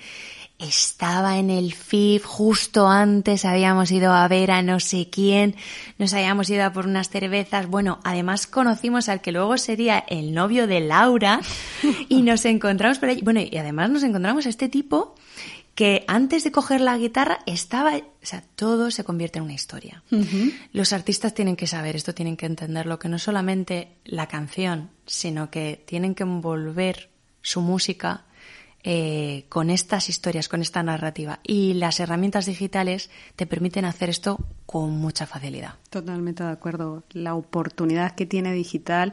estaba 0.57 1.39
en 1.39 1.51
el 1.51 1.75
FIF 1.75 2.25
justo 2.25 2.87
antes, 2.87 3.45
habíamos 3.45 3.91
ido 3.91 4.13
a 4.13 4.27
ver 4.29 4.53
a 4.53 4.63
no 4.63 4.79
sé 4.79 5.11
quién, 5.11 5.57
nos 5.99 6.15
habíamos 6.15 6.49
ido 6.49 6.65
a 6.65 6.73
por 6.73 6.87
unas 6.87 7.11
cervezas, 7.11 7.67
bueno, 7.67 7.99
además 8.05 8.47
conocimos 8.47 9.09
al 9.09 9.21
que 9.21 9.33
luego 9.33 9.59
sería 9.59 9.99
el 9.99 10.33
novio 10.33 10.69
de 10.69 10.79
Laura 10.79 11.41
y 12.09 12.23
nos 12.23 12.45
encontramos 12.45 13.01
por 13.01 13.09
ahí, 13.09 13.23
bueno, 13.23 13.41
y 13.41 13.57
además 13.57 13.91
nos 13.91 14.05
encontramos 14.05 14.47
a 14.47 14.51
este 14.51 14.69
tipo 14.69 15.17
que 15.77 16.05
antes 16.09 16.43
de 16.43 16.51
coger 16.51 16.81
la 16.81 16.97
guitarra 16.97 17.41
estaba, 17.45 17.97
o 17.99 18.03
sea, 18.23 18.43
todo 18.57 18.91
se 18.91 19.05
convierte 19.05 19.39
en 19.39 19.45
una 19.45 19.53
historia. 19.53 20.03
Los 20.73 20.95
artistas 20.95 21.35
tienen 21.35 21.55
que 21.55 21.67
saber 21.67 21.95
esto, 21.97 22.15
tienen 22.15 22.39
que 22.39 22.47
entenderlo, 22.47 22.99
que 22.99 23.11
no 23.11 23.19
solamente 23.19 23.99
la 24.07 24.27
canción, 24.27 24.91
sino 25.05 25.51
que 25.51 25.85
tienen 25.87 26.15
que 26.15 26.23
envolver 26.23 27.11
su 27.43 27.61
música 27.61 28.25
eh, 28.85 29.45
con 29.51 29.69
estas 29.69 30.09
historias, 30.09 30.49
con 30.49 30.63
esta 30.63 30.83
narrativa. 30.83 31.41
Y 31.43 31.75
las 31.75 32.01
herramientas 32.01 32.47
digitales 32.47 33.11
te 33.37 33.47
permiten 33.47 33.85
hacer 33.85 34.09
esto 34.09 34.39
con 34.65 34.93
mucha 34.93 35.27
facilidad. 35.27 35.75
Totalmente 35.97 36.45
de 36.45 36.51
acuerdo. 36.51 37.05
La 37.13 37.35
oportunidad 37.35 38.15
que 38.15 38.27
tiene 38.27 38.53
digital 38.53 39.13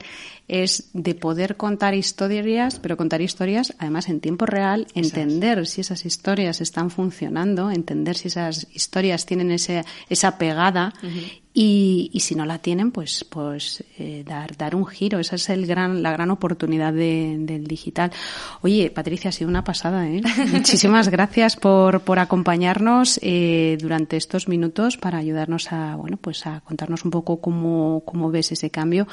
es 0.50 0.90
de 0.92 1.16
poder 1.16 1.56
contar 1.56 1.94
historias, 1.94 2.78
pero 2.80 2.98
contar 2.98 3.22
historias 3.22 3.74
además 3.80 4.10
en 4.10 4.20
tiempo 4.20 4.46
real, 4.46 4.86
entender 4.94 5.66
si 5.66 5.80
esas 5.80 6.06
historias 6.06 6.60
están 6.60 6.92
funcionando, 6.92 7.72
entender 7.72 8.18
si 8.18 8.28
esas 8.28 8.68
historias 8.74 9.26
tienen 9.26 9.52
ese, 9.52 9.86
esa 10.10 10.38
pegada 10.38 10.94
y, 11.56 12.10
y, 12.12 12.22
si 12.22 12.34
no 12.34 12.46
la 12.46 12.58
tienen, 12.58 12.92
pues, 12.92 13.24
pues 13.24 13.84
eh, 14.00 14.24
dar, 14.26 14.58
dar 14.58 14.76
un 14.76 14.88
giro. 14.88 15.20
Esa 15.20 15.36
es 15.36 15.50
el 15.50 15.68
gran, 15.68 16.02
la 16.02 16.12
gran 16.12 16.32
oportunidad 16.32 16.92
de, 16.92 17.36
del 17.40 17.68
digital. 17.68 18.12
Oye, 18.62 18.90
Patricia, 18.90 19.30
ha 19.30 19.32
sido 19.32 19.50
una 19.50 19.64
pasada. 19.64 20.10
¿eh? 20.10 20.22
Muchísimas 20.52 21.10
gracias 21.10 21.56
por, 21.56 22.02
por 22.02 22.18
acompañarnos 22.18 23.20
eh, 23.22 23.78
durante 23.80 24.18
estos 24.18 24.48
minutos 24.48 24.98
para 24.98 25.20
ayudarnos 25.20 25.72
a, 25.72 25.96
bueno, 25.96 26.18
pues 26.18 26.48
a 26.48 26.62
contarnos 26.74 27.06
un 27.06 27.12
poco 27.12 27.40
cómo, 27.40 28.02
cómo 28.04 28.32
ves 28.32 28.52
ese 28.52 28.72
cambio 28.72 29.08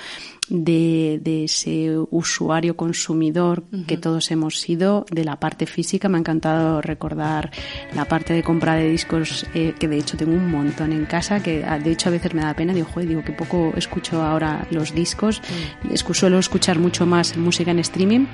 de, 0.48 1.20
de 1.22 1.44
ese 1.44 1.94
usuario 2.10 2.74
consumidor 2.74 3.64
que 3.86 3.98
todos 3.98 4.30
hemos 4.30 4.58
sido, 4.58 5.04
de 5.10 5.24
la 5.24 5.36
parte 5.36 5.66
física. 5.66 6.08
Me 6.08 6.16
ha 6.16 6.20
encantado 6.20 6.80
recordar 6.80 7.50
la 7.94 8.06
parte 8.06 8.32
de 8.32 8.42
compra 8.42 8.76
de 8.76 8.88
discos, 8.88 9.46
eh, 9.54 9.74
que 9.78 9.88
de 9.88 9.98
hecho 9.98 10.16
tengo 10.16 10.32
un 10.32 10.50
montón 10.50 10.92
en 10.92 11.04
casa, 11.04 11.42
que 11.42 11.62
ah, 11.64 11.78
de 11.78 11.92
hecho 11.92 12.08
a 12.08 12.12
veces 12.12 12.32
me 12.32 12.40
da 12.40 12.54
pena, 12.54 12.72
digo, 12.72 12.88
joder, 12.92 13.08
digo 13.08 13.22
que 13.22 13.32
poco 13.32 13.74
escucho 13.76 14.22
ahora 14.22 14.66
los 14.70 14.94
discos, 14.94 15.42
mm. 15.42 16.14
suelo 16.14 16.38
escuchar 16.38 16.78
mucho 16.78 17.04
más 17.04 17.36
música 17.36 17.70
en 17.72 17.78
streaming. 17.80 18.26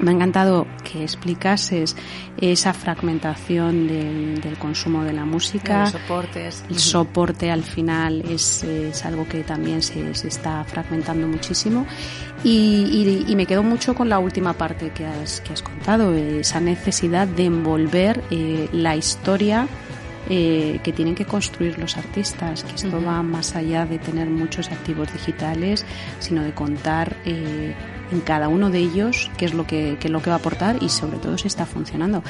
Me 0.00 0.10
ha 0.10 0.14
encantado 0.14 0.66
que 0.82 1.02
explicases 1.02 1.96
esa 2.40 2.72
fragmentación 2.72 3.86
del, 3.86 4.56
consumo 4.58 5.04
de 5.04 5.12
la 5.12 5.24
música. 5.24 5.82
Los 5.82 5.90
soportes. 5.92 6.64
El 6.68 6.78
soporte 6.78 7.50
al 7.50 7.62
final 7.62 8.22
es, 8.28 8.64
es 8.64 9.04
algo 9.04 9.26
que 9.28 9.44
también 9.44 9.82
se, 9.82 10.14
se 10.14 10.28
está 10.28 10.64
fragmentando 10.64 11.28
muchísimo. 11.28 11.86
Y, 12.42 13.24
y, 13.26 13.36
me 13.36 13.46
quedo 13.46 13.62
mucho 13.62 13.94
con 13.94 14.10
la 14.10 14.18
última 14.18 14.52
parte 14.52 14.90
que 14.90 15.06
has, 15.06 15.40
que 15.40 15.54
has 15.54 15.62
contado, 15.62 16.14
esa 16.14 16.60
necesidad 16.60 17.26
de 17.26 17.46
envolver 17.46 18.22
eh, 18.30 18.68
la 18.72 18.96
historia 18.96 19.66
eh, 20.28 20.80
que 20.82 20.92
tienen 20.92 21.14
que 21.14 21.24
construir 21.24 21.78
los 21.78 21.96
artistas, 21.96 22.64
que 22.64 22.74
esto 22.74 23.02
va 23.02 23.22
más 23.22 23.56
allá 23.56 23.86
de 23.86 23.98
tener 23.98 24.28
muchos 24.28 24.70
activos 24.70 25.12
digitales, 25.12 25.86
sino 26.18 26.42
de 26.42 26.52
contar 26.52 27.16
eh, 27.24 27.74
en 28.14 28.20
cada 28.20 28.48
uno 28.48 28.70
de 28.70 28.78
ellos 28.78 29.30
qué 29.36 29.44
es 29.44 29.54
lo 29.54 29.66
que, 29.66 29.98
qué 30.00 30.08
es 30.08 30.12
lo 30.12 30.22
que 30.22 30.30
va 30.30 30.36
a 30.36 30.38
aportar 30.38 30.82
y 30.82 30.88
sobre 30.88 31.18
todo 31.18 31.36
si 31.36 31.48
está 31.48 31.66
funcionando. 31.66 32.22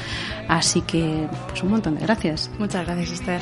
Así 0.49 0.81
que, 0.81 1.27
pues 1.47 1.63
un 1.63 1.69
montón 1.69 1.95
de 1.95 2.01
gracias. 2.01 2.51
Muchas 2.59 2.85
gracias, 2.85 3.11
Esther. 3.11 3.41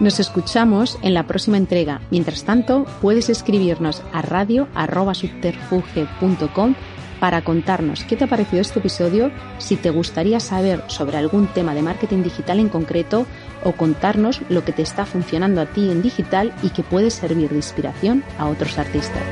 Nos 0.00 0.18
escuchamos 0.18 0.98
en 1.02 1.12
la 1.12 1.26
próxima 1.26 1.58
entrega. 1.58 2.00
Mientras 2.10 2.44
tanto, 2.44 2.86
puedes 3.02 3.28
escribirnos 3.28 4.02
a 4.14 4.22
radio.subterfuge.com 4.22 6.74
para 7.20 7.42
contarnos 7.42 8.04
qué 8.04 8.16
te 8.16 8.24
ha 8.24 8.28
parecido 8.28 8.62
este 8.62 8.80
episodio, 8.80 9.30
si 9.58 9.76
te 9.76 9.90
gustaría 9.90 10.40
saber 10.40 10.82
sobre 10.88 11.18
algún 11.18 11.46
tema 11.46 11.74
de 11.74 11.82
marketing 11.82 12.22
digital 12.22 12.58
en 12.58 12.68
concreto 12.68 13.26
o 13.62 13.72
contarnos 13.72 14.40
lo 14.48 14.64
que 14.64 14.72
te 14.72 14.82
está 14.82 15.04
funcionando 15.06 15.60
a 15.60 15.66
ti 15.66 15.90
en 15.90 16.02
digital 16.02 16.52
y 16.62 16.70
que 16.70 16.82
puede 16.82 17.10
servir 17.10 17.50
de 17.50 17.56
inspiración 17.56 18.24
a 18.38 18.46
otros 18.48 18.78
artistas. 18.78 19.22